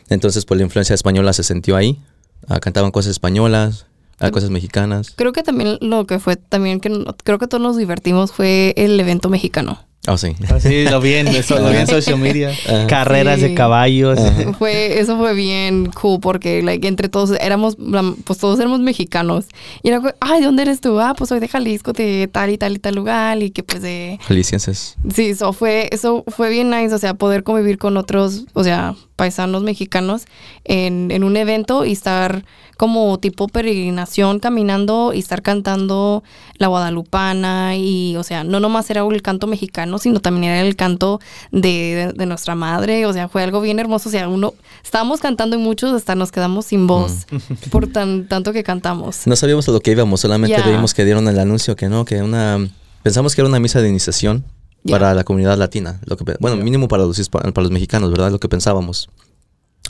[0.09, 2.01] Entonces, pues la influencia española se sintió ahí.
[2.47, 3.85] Ah, cantaban cosas españolas,
[4.19, 5.13] ah, cosas mexicanas.
[5.15, 8.99] Creo que también lo que fue, también que creo que todos nos divertimos fue el
[8.99, 9.79] evento mexicano.
[10.07, 10.35] Oh, sí.
[10.49, 12.51] Así lo vi en, eso, lo vi en social media.
[12.87, 14.19] Carreras de caballos.
[14.57, 17.77] Fue, eso fue bien cool porque like, entre todos éramos,
[18.23, 19.45] pues todos éramos mexicanos.
[19.83, 20.99] Y era, como, ay, ¿de dónde eres tú?
[20.99, 23.43] Ah, pues soy de Jalisco, de tal y tal y tal lugar.
[23.43, 24.17] Y que pues de...
[24.23, 24.95] Jaliscienses.
[25.13, 28.95] Sí, eso fue, eso fue bien nice, o sea, poder convivir con otros, o sea,
[29.21, 30.23] paisanos mexicanos
[30.63, 32.43] en, en un evento y estar
[32.75, 36.23] como tipo peregrinación caminando y estar cantando
[36.57, 40.75] la guadalupana y, o sea, no nomás era el canto mexicano, sino también era el
[40.75, 41.19] canto
[41.51, 41.69] de,
[42.07, 45.55] de- de nuestra madre, o sea, fue algo bien hermoso, o sea, uno, estábamos cantando
[45.55, 47.27] y muchos hasta nos quedamos sin voz
[47.69, 49.27] por tan, tanto que cantamos.
[49.27, 52.23] No sabíamos a lo que íbamos, solamente vimos que dieron el anuncio que no, que
[52.23, 52.67] una...
[53.03, 54.43] Pensamos que era una misa de iniciación
[54.89, 55.99] Para la comunidad latina.
[56.05, 58.31] Lo que, bueno, mínimo para los, para los mexicanos, ¿verdad?
[58.31, 59.09] Lo que pensábamos.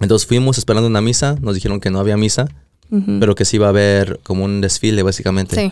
[0.01, 2.47] Entonces fuimos esperando una misa, nos dijeron que no había misa,
[3.19, 5.55] pero que sí iba a haber como un desfile, básicamente.
[5.55, 5.71] Sí,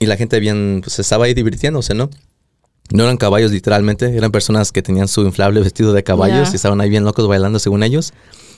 [0.00, 2.10] Y la gente bien, pues estaba ahí divirtiéndose, ¿no?
[2.92, 6.80] No eran caballos literalmente, eran personas que tenían su inflable vestido de caballos y estaban
[6.80, 8.12] ahí bien locos bailando según ellos.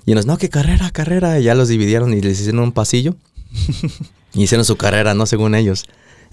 [0.06, 1.38] Y nos, no, que carrera, carrera.
[1.38, 3.14] Y ya los dividieron y les hicieron un pasillo.
[4.32, 5.26] y hicieron su carrera, ¿no?
[5.26, 5.84] Según ellos.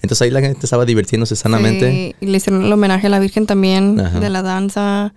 [0.02, 1.90] Entonces ahí la gente estaba divirtiéndose sanamente.
[1.90, 4.20] Sí, y le hicieron el homenaje a la Virgen también Ajá.
[4.20, 5.12] de la danza.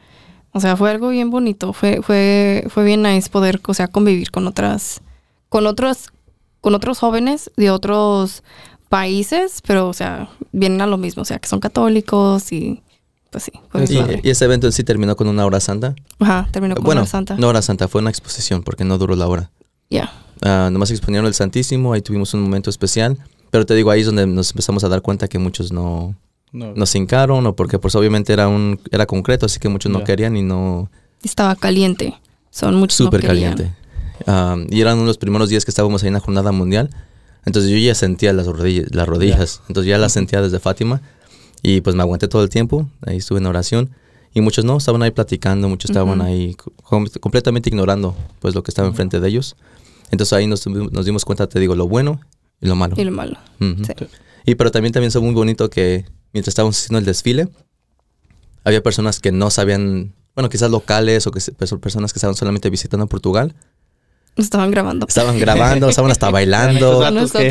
[0.51, 1.73] O sea, fue algo bien bonito.
[1.73, 5.01] Fue, fue, fue bien nice poder, o sea, convivir con otras,
[5.49, 6.09] con otros,
[6.61, 8.43] con otros jóvenes de otros
[8.89, 12.83] países, pero, o sea, vienen a lo mismo, o sea, que son católicos y,
[13.31, 13.51] pues sí.
[13.69, 14.19] Fue Y, padre.
[14.23, 15.95] y ese evento en sí terminó con una hora santa.
[16.19, 17.35] Ajá, terminó con bueno, una santa.
[17.37, 19.49] no hora santa, fue una exposición porque no duró la hora.
[19.89, 20.11] Ya.
[20.43, 23.17] Ah, nomás exponieron el Santísimo, ahí tuvimos un momento especial.
[23.53, 26.15] Pero te digo, ahí es donde nos empezamos a dar cuenta que muchos no,
[26.51, 26.73] No.
[26.75, 30.03] no se hincaron o porque pues obviamente era un era concreto, así que muchos no
[30.03, 30.89] querían y no
[31.23, 32.15] Estaba caliente.
[32.49, 33.53] Son muchos no súper querían.
[33.55, 33.75] caliente.
[34.75, 36.89] Y eran unos primeros días que estábamos ahí en la jornada mundial.
[37.45, 39.61] Entonces yo ya sentía las rodillas, las rodillas.
[39.67, 41.01] Entonces ya las sentía desde Fátima
[41.61, 43.91] y pues me aguanté todo el tiempo, ahí estuve en oración
[44.33, 48.71] y muchos no, estaban ahí platicando, muchos estaban ahí com- completamente ignorando pues lo que
[48.71, 49.55] estaba enfrente de ellos.
[50.09, 52.19] Entonces ahí nos, nos dimos cuenta, te digo, lo bueno
[52.63, 52.95] y lo malo.
[52.97, 53.37] Y lo malo.
[53.59, 53.75] Sí.
[54.45, 57.47] Y pero también también fue muy bonito que mientras estábamos haciendo el desfile,
[58.63, 61.39] había personas que no sabían, bueno, quizás locales o que
[61.79, 63.53] personas que estaban solamente visitando Portugal,
[64.35, 65.05] Nos estaban grabando.
[65.07, 67.05] estaban grabando, estaban hasta bailando,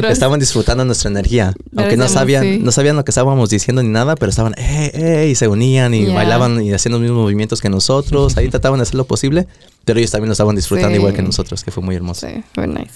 [0.09, 2.59] estaban disfrutando nuestra energía, aunque no sabían, sí.
[2.59, 5.95] no sabían lo que estábamos diciendo ni nada, pero estaban, eh, eh, y se unían
[5.95, 6.15] y Yeah.
[6.15, 9.47] bailaban y hacían los mismos movimientos que nosotros, ahí trataban de hacer lo posible,
[9.85, 10.97] pero ellos también lo estaban disfrutando Sí.
[10.97, 12.27] igual que nosotros, que fue muy hermoso.
[12.27, 12.91] Sí, fue nice.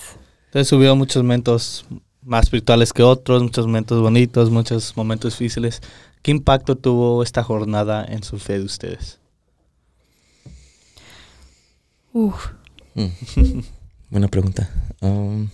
[0.46, 1.84] Entonces hubo muchos momentos
[2.26, 5.80] más espirituales que otros, muchos momentos bonitos, muchos momentos difíciles.
[6.22, 9.20] ¿Qué impacto tuvo esta jornada en su fe de ustedes?
[12.12, 12.48] Uf.
[12.94, 13.60] Mm.
[14.10, 14.68] Buena pregunta.
[15.00, 15.48] Um,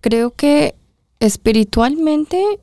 [0.00, 0.74] Creo que
[1.20, 2.60] espiritualmente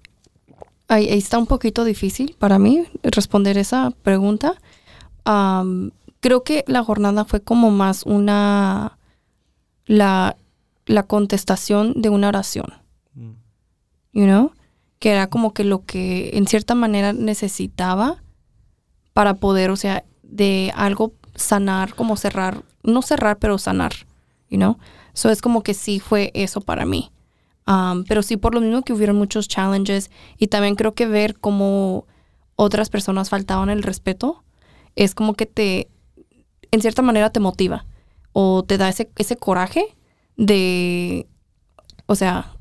[0.88, 4.55] ahí, ahí está un poquito difícil para mí responder esa pregunta.
[6.20, 8.97] Creo que la jornada fue como más una
[9.86, 10.36] la,
[10.91, 12.73] la contestación de una oración,
[13.13, 13.31] Mm.
[14.13, 14.51] you know,
[14.99, 18.23] que era como que lo que en cierta manera necesitaba
[19.13, 23.93] para poder, o sea, de algo sanar, como cerrar, no cerrar, pero sanar,
[24.49, 24.77] you know.
[25.13, 27.11] So es como que sí fue eso para mí.
[27.67, 31.37] Um, pero sí por lo mismo que hubieron muchos challenges y también creo que ver
[31.39, 32.05] cómo
[32.55, 34.43] otras personas faltaban el respeto
[34.95, 35.89] es como que te,
[36.71, 37.85] en cierta manera te motiva
[38.33, 39.95] o te da ese, ese coraje
[40.41, 41.27] de,
[42.07, 42.53] o sea,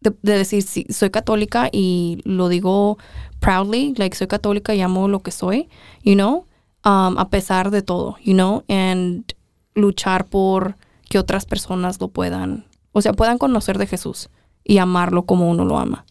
[0.00, 2.98] de, de decir, sí, soy católica y lo digo
[3.40, 5.68] proudly, like soy católica y amo lo que soy,
[6.04, 6.46] you know,
[6.84, 9.34] um, a pesar de todo, you know, and
[9.74, 10.76] luchar por
[11.08, 14.30] que otras personas lo puedan, o sea, puedan conocer de Jesús
[14.64, 16.04] y amarlo como uno lo ama.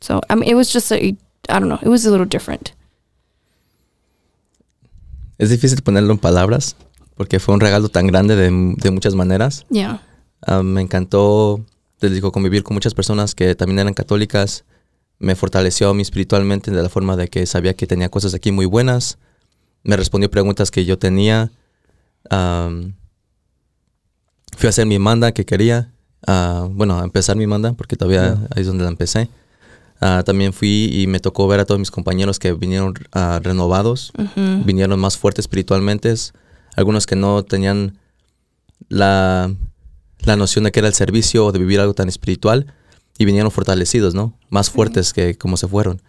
[0.00, 1.16] So, I mean, it was just a, I
[1.48, 2.72] don't know, it was a little different.
[5.38, 6.76] es difícil ponerlo en palabras
[7.16, 9.66] porque fue un regalo tan grande de, de muchas maneras.
[9.70, 10.02] Yeah.
[10.42, 11.64] Ah, me encantó,
[11.98, 14.64] te digo, convivir con muchas personas que también eran católicas.
[15.18, 18.52] Me fortaleció a mí espiritualmente de la forma de que sabía que tenía cosas aquí
[18.52, 19.18] muy buenas.
[19.82, 21.50] Me respondió preguntas que yo tenía.
[22.28, 22.94] Am,
[24.56, 25.92] fui a hacer mi manda que quería.
[26.26, 29.30] Ah, bueno, a empezar mi manda porque todavía ahí es donde la empecé.
[30.00, 32.94] Ah, también fui y me tocó ver a todos mis compañeros que vinieron
[33.40, 36.12] renovados vinieron más fuertes espiritualmente,
[36.76, 37.98] algunos que no tenían
[38.88, 39.50] la,
[40.20, 42.66] la noción de que era el servicio o de vivir algo tan espiritual
[43.18, 44.38] y vinieron fortalecidos, ¿no?
[44.50, 46.02] Más fuertes que como se fueron.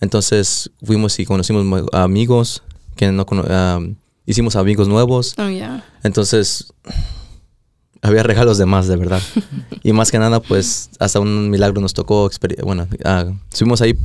[0.00, 2.62] Entonces fuimos y conocimos amigos,
[2.96, 3.80] que no cono- ah,
[4.26, 5.84] hicimos amigos nuevos, Oh, yeah.
[6.02, 6.72] entonces
[8.02, 9.20] había regalos de más, de verdad.
[9.82, 12.30] y más que nada, pues hasta un milagro nos tocó,
[12.64, 13.98] bueno, ah, estuvimos ahí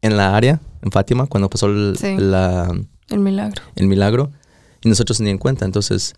[0.00, 2.16] en la área, en Fátima, cuando pasó el- Sí.
[2.18, 2.68] la
[3.10, 3.62] El milagro.
[3.76, 4.30] el milagro
[4.82, 5.64] y nosotros ni en cuenta.
[5.64, 6.14] Entonces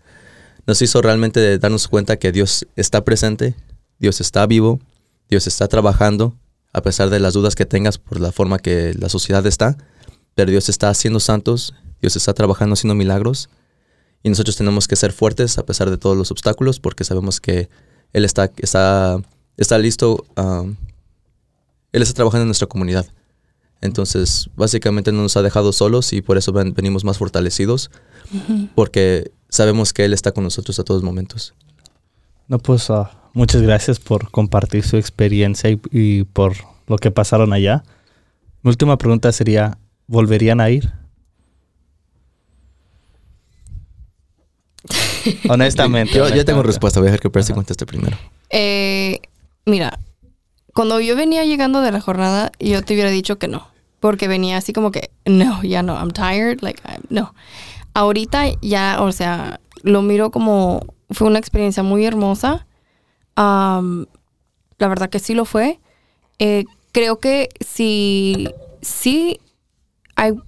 [0.67, 3.55] nos hizo realmente darnos cuenta que Dios está presente,
[3.99, 4.79] Dios está vivo,
[5.29, 6.35] Dios está trabajando,
[6.73, 9.77] a pesar de las dudas que tengas por la forma que la sociedad está,
[10.33, 13.49] pero Dios está haciendo santos, Dios está trabajando haciendo milagros
[14.23, 17.69] y nosotros tenemos que ser fuertes a pesar de todos los obstáculos porque sabemos que
[18.11, 19.21] Él está, está,
[19.55, 20.75] está listo, um,
[21.91, 23.05] Él está trabajando en nuestra comunidad.
[23.81, 27.91] Entonces, básicamente no nos ha dejado solos y por eso ven- venimos más fortalecidos,
[28.73, 31.53] porque sabemos que Él está con nosotros a todos momentos.
[32.47, 36.53] No, pues ah, muchas gracias por compartir su experiencia y, y por
[36.87, 37.83] lo que pasaron allá.
[38.63, 40.91] Mi última pregunta sería, ¿volverían a ir?
[45.49, 46.17] Honestamente.
[46.17, 48.17] Yo, yo tengo respuesta, voy a dejar que Percy conteste primero.
[48.49, 49.19] Eh,
[49.65, 49.99] mira,
[50.75, 53.67] cuando yo venía llegando de la jornada, yo te hubiera dicho que no.
[53.99, 57.33] Porque venía así como que, no, ya no, I'm tired, like, I'm- no.
[57.93, 62.67] Ahorita ya, o sea, lo miro como, fue una experiencia muy hermosa.
[63.35, 64.05] Am,
[64.77, 65.79] la verdad que sí lo fue.
[66.39, 68.49] Eh, creo que sí,
[68.81, 69.39] sí,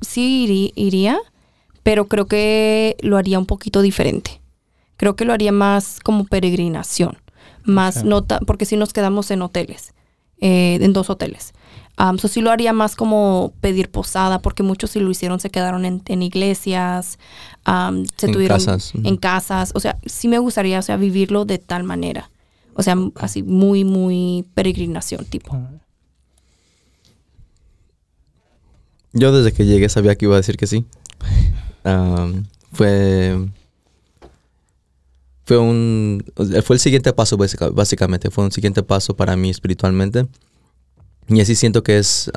[0.01, 1.17] sí iría,
[1.83, 4.41] pero creo que lo haría un poquito diferente.
[4.97, 7.17] Creo que lo haría más como peregrinación,
[7.63, 8.03] más Ok.
[8.03, 9.93] nota, porque si nos quedamos en hoteles,
[10.39, 11.53] eh, en dos hoteles.
[11.99, 15.49] Um, so sí lo haría más como pedir posada, porque muchos si lo hicieron se
[15.49, 17.17] quedaron en, en iglesias,
[17.65, 19.71] um, se En tuvieron casas, en casas.
[19.73, 22.29] O sea, sí me gustaría, o sea, vivirlo de tal manera.
[22.75, 25.59] O sea, así muy, muy peregrinación tipo.
[29.13, 30.85] Yo desde que llegué sabía que iba a decir que sí.
[32.73, 33.49] Fue.
[35.47, 36.25] Fue un.
[36.61, 38.29] Fue el siguiente paso, básica- básicamente.
[38.29, 40.27] Fue un siguiente paso para mí espiritualmente.
[41.29, 42.29] Y así siento que es.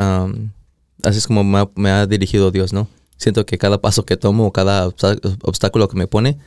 [1.02, 1.42] así es como
[1.74, 2.86] me ha, dirigido Dios, ¿no?
[3.16, 6.38] Siento que cada paso que tomo, cada obstáculo que me pone,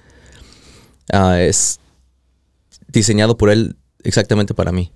[1.11, 1.81] ah, es
[2.87, 4.89] diseñado por Él exactamente para mí.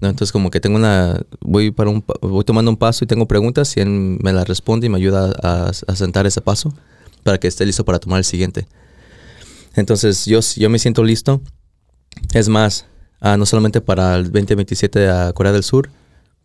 [0.00, 0.08] ¿no?
[0.08, 3.76] Entonces como que tengo una, voy para un, voy tomando un paso y tengo preguntas
[3.76, 6.74] y él me las responde y me ayuda a sentar ese paso
[7.22, 8.66] para que esté listo para tomar el siguiente.
[9.76, 11.40] Entonces yo, yo me siento listo.
[12.32, 12.86] Es más,
[13.20, 15.90] ah, no solamente para el 2027 a Corea del Sur,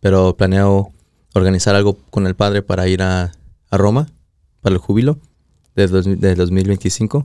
[0.00, 0.92] pero planeo
[1.34, 3.32] organizar algo con el padre para ir a,
[3.70, 4.08] a Roma
[4.60, 5.18] para el júbilo
[5.76, 7.24] de, dos- de 2025.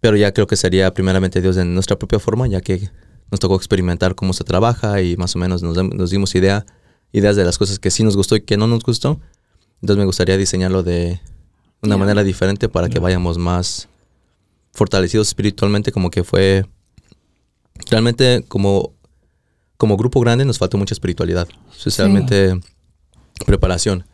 [0.00, 2.90] Pero ya creo que sería primeramente Dios en nuestra propia forma, ya que
[3.30, 6.66] nos tocó experimentar cómo se trabaja y más o menos nos, nos dimos idea,
[7.12, 9.20] ideas de las cosas que sí nos gustó y que no nos gustó.
[9.80, 11.20] Entonces me gustaría diseñarlo de
[11.82, 13.00] una manera diferente para que Ya.
[13.00, 13.88] vayamos más
[14.72, 16.66] fortalecidos espiritualmente, como que fue
[17.90, 18.94] realmente como,
[19.76, 22.58] como grupo grande nos faltó mucha espiritualidad, especialmente
[23.46, 24.04] preparación.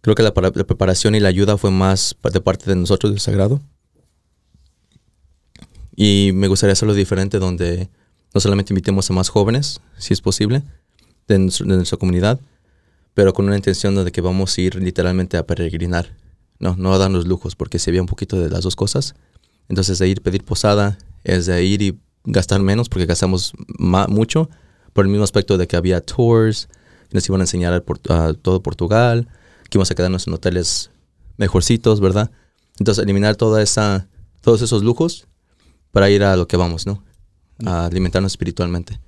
[0.00, 3.12] Creo que la, para- la preparación y la ayuda fue más de parte de nosotros
[3.12, 3.60] del Sagrado.
[5.96, 7.88] Y me gustaría hacerlo diferente donde
[8.34, 10.62] no solamente invitemos a más jóvenes, si es posible,
[11.28, 12.40] de, nuestro- de nuestra comunidad,
[13.14, 16.16] pero con una intención de que vamos a ir literalmente a peregrinar,
[16.58, 19.14] no, no a darnos lujos, porque se había un poquito de las dos cosas.
[19.68, 24.50] Entonces de ir pedir posada es de ir y gastar menos, porque gastamos mucho,
[24.92, 26.68] por el mismo aspecto de que había tours,
[27.08, 29.28] que nos iban a enseñar a, todo Portugal,
[29.64, 30.90] que íbamos a quedarnos en hoteles
[31.36, 32.30] mejorcitos, ¿verdad?
[32.78, 34.08] Entonces eliminar toda esa,
[34.40, 35.26] todos esos lujos
[35.92, 37.02] para ir a lo que vamos, ¿no?
[37.64, 39.00] A alimentarnos espiritualmente.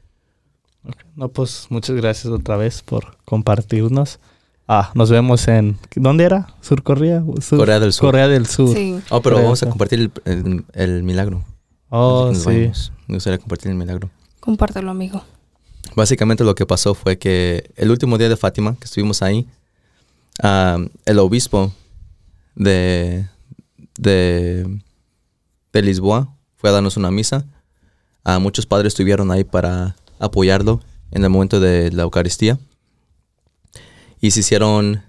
[1.14, 4.20] No, pues muchas gracias otra vez por compartirnos.
[4.68, 5.78] Ah, nos vemos en...
[5.94, 6.48] ¿Dónde era?
[6.60, 7.22] ¿Sur Corea?
[7.40, 8.06] Sur- Corea del Sur.
[8.08, 8.74] Corea del Sur.
[8.76, 8.98] Sí.
[9.10, 11.44] Oh, pero Corea vamos a compartir el, el- el milagro.
[11.88, 12.62] Oh, Nos sí.
[12.62, 12.92] vamos.
[13.06, 14.10] Me gustaría compartir el milagro.
[14.40, 15.22] Compártelo, amigo.
[15.94, 19.46] Básicamente lo que pasó fue que el último día de Fátima, que estuvimos ahí,
[20.42, 21.72] ah, el obispo
[22.56, 23.28] de,
[23.98, 24.80] de,
[25.72, 27.44] de Lisboa fue a darnos una misa.
[28.24, 30.80] Ah, muchos padres estuvieron ahí para apoyarlo
[31.12, 32.58] en el momento de la Eucaristía.
[34.20, 35.02] Y se hicieron...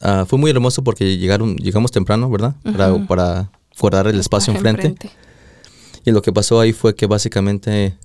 [0.00, 2.54] ah, fue muy hermoso porque llegaron, llegamos temprano, ¿verdad?
[2.62, 3.06] Para, Ujú.
[3.06, 4.94] para guardar el espacio enfrente.
[6.04, 7.96] Y lo que pasó ahí fue que básicamente,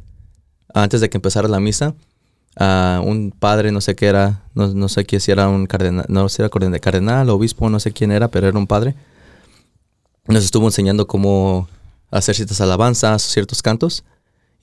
[0.73, 1.93] antes de que empezara la misa,
[2.57, 6.05] ah, un padre, no sé qué era, no, no sé qué si era un cardenal,
[6.09, 8.95] no sé si era cardenal, cardenal, obispo, no sé quién era, pero era un padre.
[10.27, 11.67] Nos estuvo enseñando cómo
[12.09, 14.03] hacer ciertas alabanzas, ciertos cantos,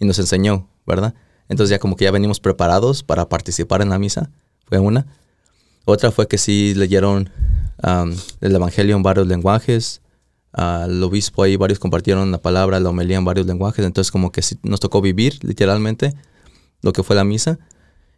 [0.00, 1.14] y nos enseñó, ¿verdad?
[1.48, 4.30] Entonces ya como que ya venimos preparados para participar en la misa,
[4.66, 5.06] fue una.
[5.90, 7.30] Otra fue que sí leyeron
[7.82, 10.02] am, el Evangelio en varios lenguajes,
[10.52, 14.42] al obispo ahí varios compartieron la palabra, la homilía en varios lenguajes, entonces como que
[14.42, 16.14] sí nos tocó vivir literalmente
[16.82, 17.58] lo que fue la misa.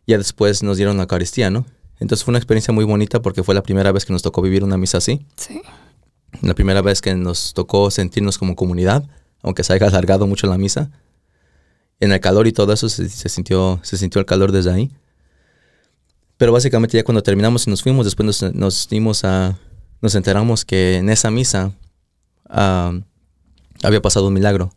[0.04, 1.64] Ya después nos dieron la Eucaristía, ¿no?
[2.00, 4.64] Entonces fue una experiencia muy bonita porque fue la primera vez que nos tocó vivir
[4.64, 5.62] una misa así, Sí.
[6.42, 9.04] la primera vez que nos tocó sentirnos como comunidad,
[9.44, 10.90] aunque se haya alargado mucho la misa.
[12.00, 14.90] En el calor y todo eso se, se sintió, se sintió el calor desde ahí.
[16.40, 19.58] Pero básicamente ya cuando terminamos y nos fuimos, después nos, nos dimos a,
[20.00, 21.72] nos enteramos que en esa misa
[22.48, 24.72] había pasado un milagro.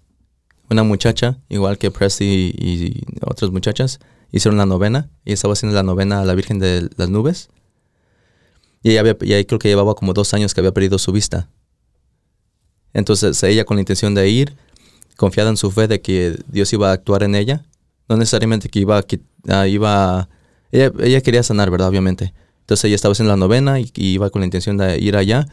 [0.70, 5.84] Una muchacha, igual que Presley y, otras muchachas, hicieron la novena y estaba haciendo la
[5.84, 7.48] novena a la Virgen de las Nubes.
[8.82, 11.48] Y ella, y creo que llevaba como dos años que había perdido su vista.
[12.92, 14.58] Entonces ella con la intención de ir,
[15.16, 17.64] confiada en su fe de que Dios iba a actuar en ella,
[18.10, 19.06] no necesariamente que iba a...
[19.48, 20.33] ah, iba a-
[20.74, 21.88] ella, quería sanar, ¿verdad?
[21.90, 22.34] Obviamente.
[22.62, 25.46] Entonces ella estaba haciendo la novena y, iba con la intención de ir allá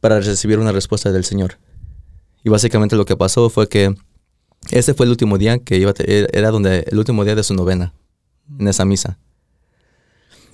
[0.00, 1.58] para recibir una respuesta del Señor.
[2.44, 3.94] Y básicamente lo que pasó fue que
[4.70, 7.54] ese fue el último día que iba te- era donde el último día de su
[7.54, 7.92] novena
[8.58, 9.18] en esa misa.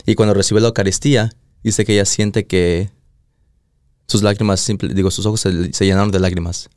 [0.06, 1.30] Y cuando recibió la Eucaristía,
[1.62, 2.90] dice que ella siente que
[4.08, 6.68] sus lágrimas, simple- digo, sus ojos se, se llenaron de lágrimas.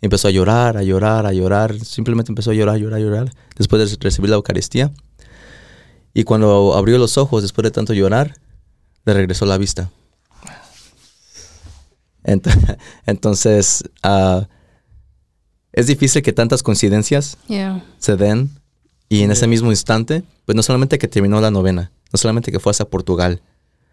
[0.00, 1.78] Empezó a llorar, a llorar, a llorar.
[1.78, 3.32] Simplemente empezó a llorar, llorar, llorar.
[3.56, 4.90] Después de recibir la Eucaristía.
[6.14, 8.36] Y cuando abrió los ojos, después de tanto llorar,
[9.04, 9.90] le regresó la vista.
[12.24, 14.46] Ent- Entonces, ah,
[15.72, 17.84] es difícil que tantas coincidencias Yeah.
[17.98, 18.50] se den
[19.08, 22.60] y en ese mismo instante, pues no solamente que terminó la novena, no solamente que
[22.60, 23.42] fue hacia Portugal,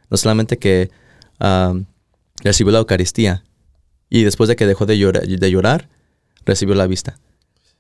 [0.10, 0.92] no solamente que
[1.40, 1.74] ah,
[2.44, 3.44] recibió la Eucaristía
[4.10, 5.90] y después de que dejó de llorar, de llorar,
[6.46, 7.18] recibió la vista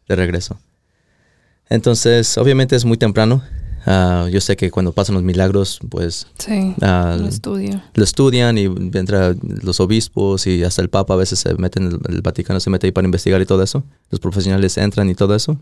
[0.08, 0.60] de regreso.
[1.70, 3.44] Entonces, obviamente es muy temprano.
[3.92, 6.76] Ah, yo sé que cuando pasan los milagros, pues Sí.
[6.84, 7.82] ah, Lo estudio.
[7.96, 9.34] lo estudian y entra
[9.64, 12.92] los obispos y hasta el Papa a veces se meten, el, Vaticano se mete ahí
[12.92, 13.84] para investigar y todo eso.
[14.12, 15.58] Los profesionales entran y todo eso.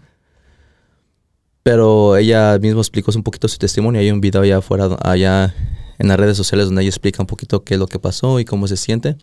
[1.64, 4.02] Pero ella misma explicó un poquito su testimonio.
[4.02, 5.56] Hay un video allá afuera, allá
[5.98, 8.46] en las redes sociales donde ella explica un poquito qué es lo que pasó y
[8.46, 9.16] cómo se siente.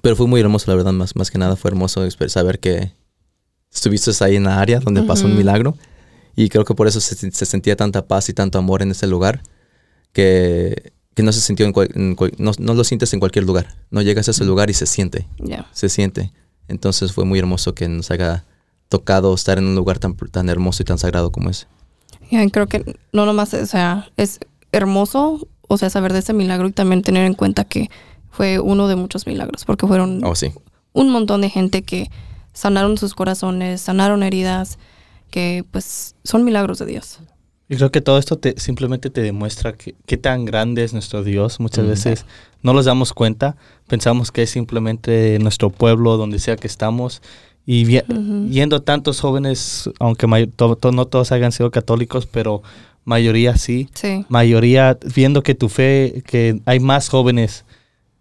[0.00, 2.92] Pero fue muy hermoso, la verdad, más, más que nada fue hermoso saber que
[3.70, 5.76] estuviste ahí en la área donde pasó un milagro.
[6.38, 9.06] Y creo que por eso se, se sentía tanta paz y tanto amor en ese
[9.08, 9.42] lugar
[10.12, 13.44] que, que no se sintió en, cual- en cual- no, no lo sientes en cualquier
[13.44, 13.74] lugar.
[13.90, 15.66] No llegas a ese lugar y se siente, Yeah.
[15.72, 16.32] se siente.
[16.68, 18.44] Entonces fue muy hermoso que nos haya
[18.88, 21.66] tocado estar en un lugar tan, tan hermoso y tan sagrado como ese.
[22.30, 24.38] Yeah, creo que no nomás, o sea, es
[24.72, 27.90] hermoso, o sea, saber de ese milagro y también tener en cuenta que
[28.30, 30.52] fue uno de muchos milagros, porque fueron Oh, sí.
[30.92, 32.10] un montón de gente que
[32.52, 34.78] sanaron sus corazones, sanaron heridas,
[35.30, 37.18] que pues son milagros de Dios.
[37.70, 41.22] Y creo que todo esto te, simplemente te demuestra que, qué tan grande es nuestro
[41.22, 41.60] Dios.
[41.60, 41.90] Muchas Ujú.
[41.90, 42.24] veces
[42.62, 43.56] no nos damos cuenta,
[43.88, 47.20] pensamos que es simplemente nuestro pueblo, donde sea que estamos.
[47.66, 48.00] Y vi-
[48.48, 52.62] yendo tantos jóvenes, aunque may- to- to- no todos hayan sido católicos, pero
[53.04, 54.24] mayoría sí, Sí.
[54.30, 57.66] mayoría viendo que tu fe, que hay más jóvenes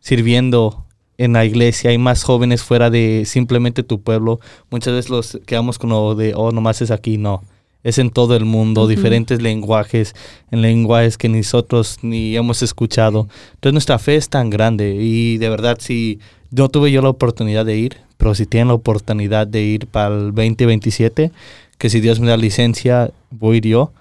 [0.01, 0.85] sirviendo
[1.17, 4.39] en la iglesia, hay más jóvenes fuera de simplemente tu pueblo.
[4.69, 7.43] Muchas veces los quedamos con lo de, oh, nomás es aquí, no.
[7.83, 10.13] Es en todo el mundo, diferentes lenguajes,
[10.51, 13.27] en lenguajes que nosotros ni hemos escuchado.
[13.53, 16.19] Entonces nuestra fe es tan grande y de verdad si
[16.51, 20.15] no tuve yo la oportunidad de ir, pero si tienen la oportunidad de ir para
[20.15, 21.31] el 2027,
[21.77, 23.91] que si Dios me da licencia, voy a ir yo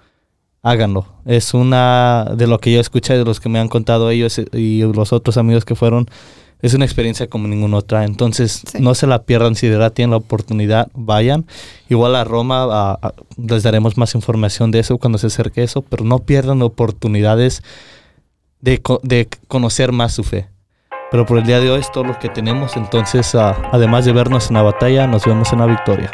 [0.67, 1.05] háganlo.
[1.25, 4.47] Es una de lo que yo escuché, de los que me han contado ellos eh,
[4.53, 6.09] y los otros amigos que fueron,
[6.61, 8.03] es una experiencia como ninguna otra.
[8.03, 8.77] Entonces, Sí.
[8.81, 11.45] no se la pierdan si de verdad tienen la oportunidad, vayan.
[11.89, 15.81] Igual a Roma a- a- les daremos más información de eso cuando se acerque eso,
[15.81, 17.61] pero no pierdan oportunidades
[18.61, 20.47] de, de conocer más su fe.
[21.11, 24.11] Pero por el día de hoy es todo lo que tenemos, entonces ah, además de
[24.11, 26.11] vernos en la batalla, nos vemos en la victoria.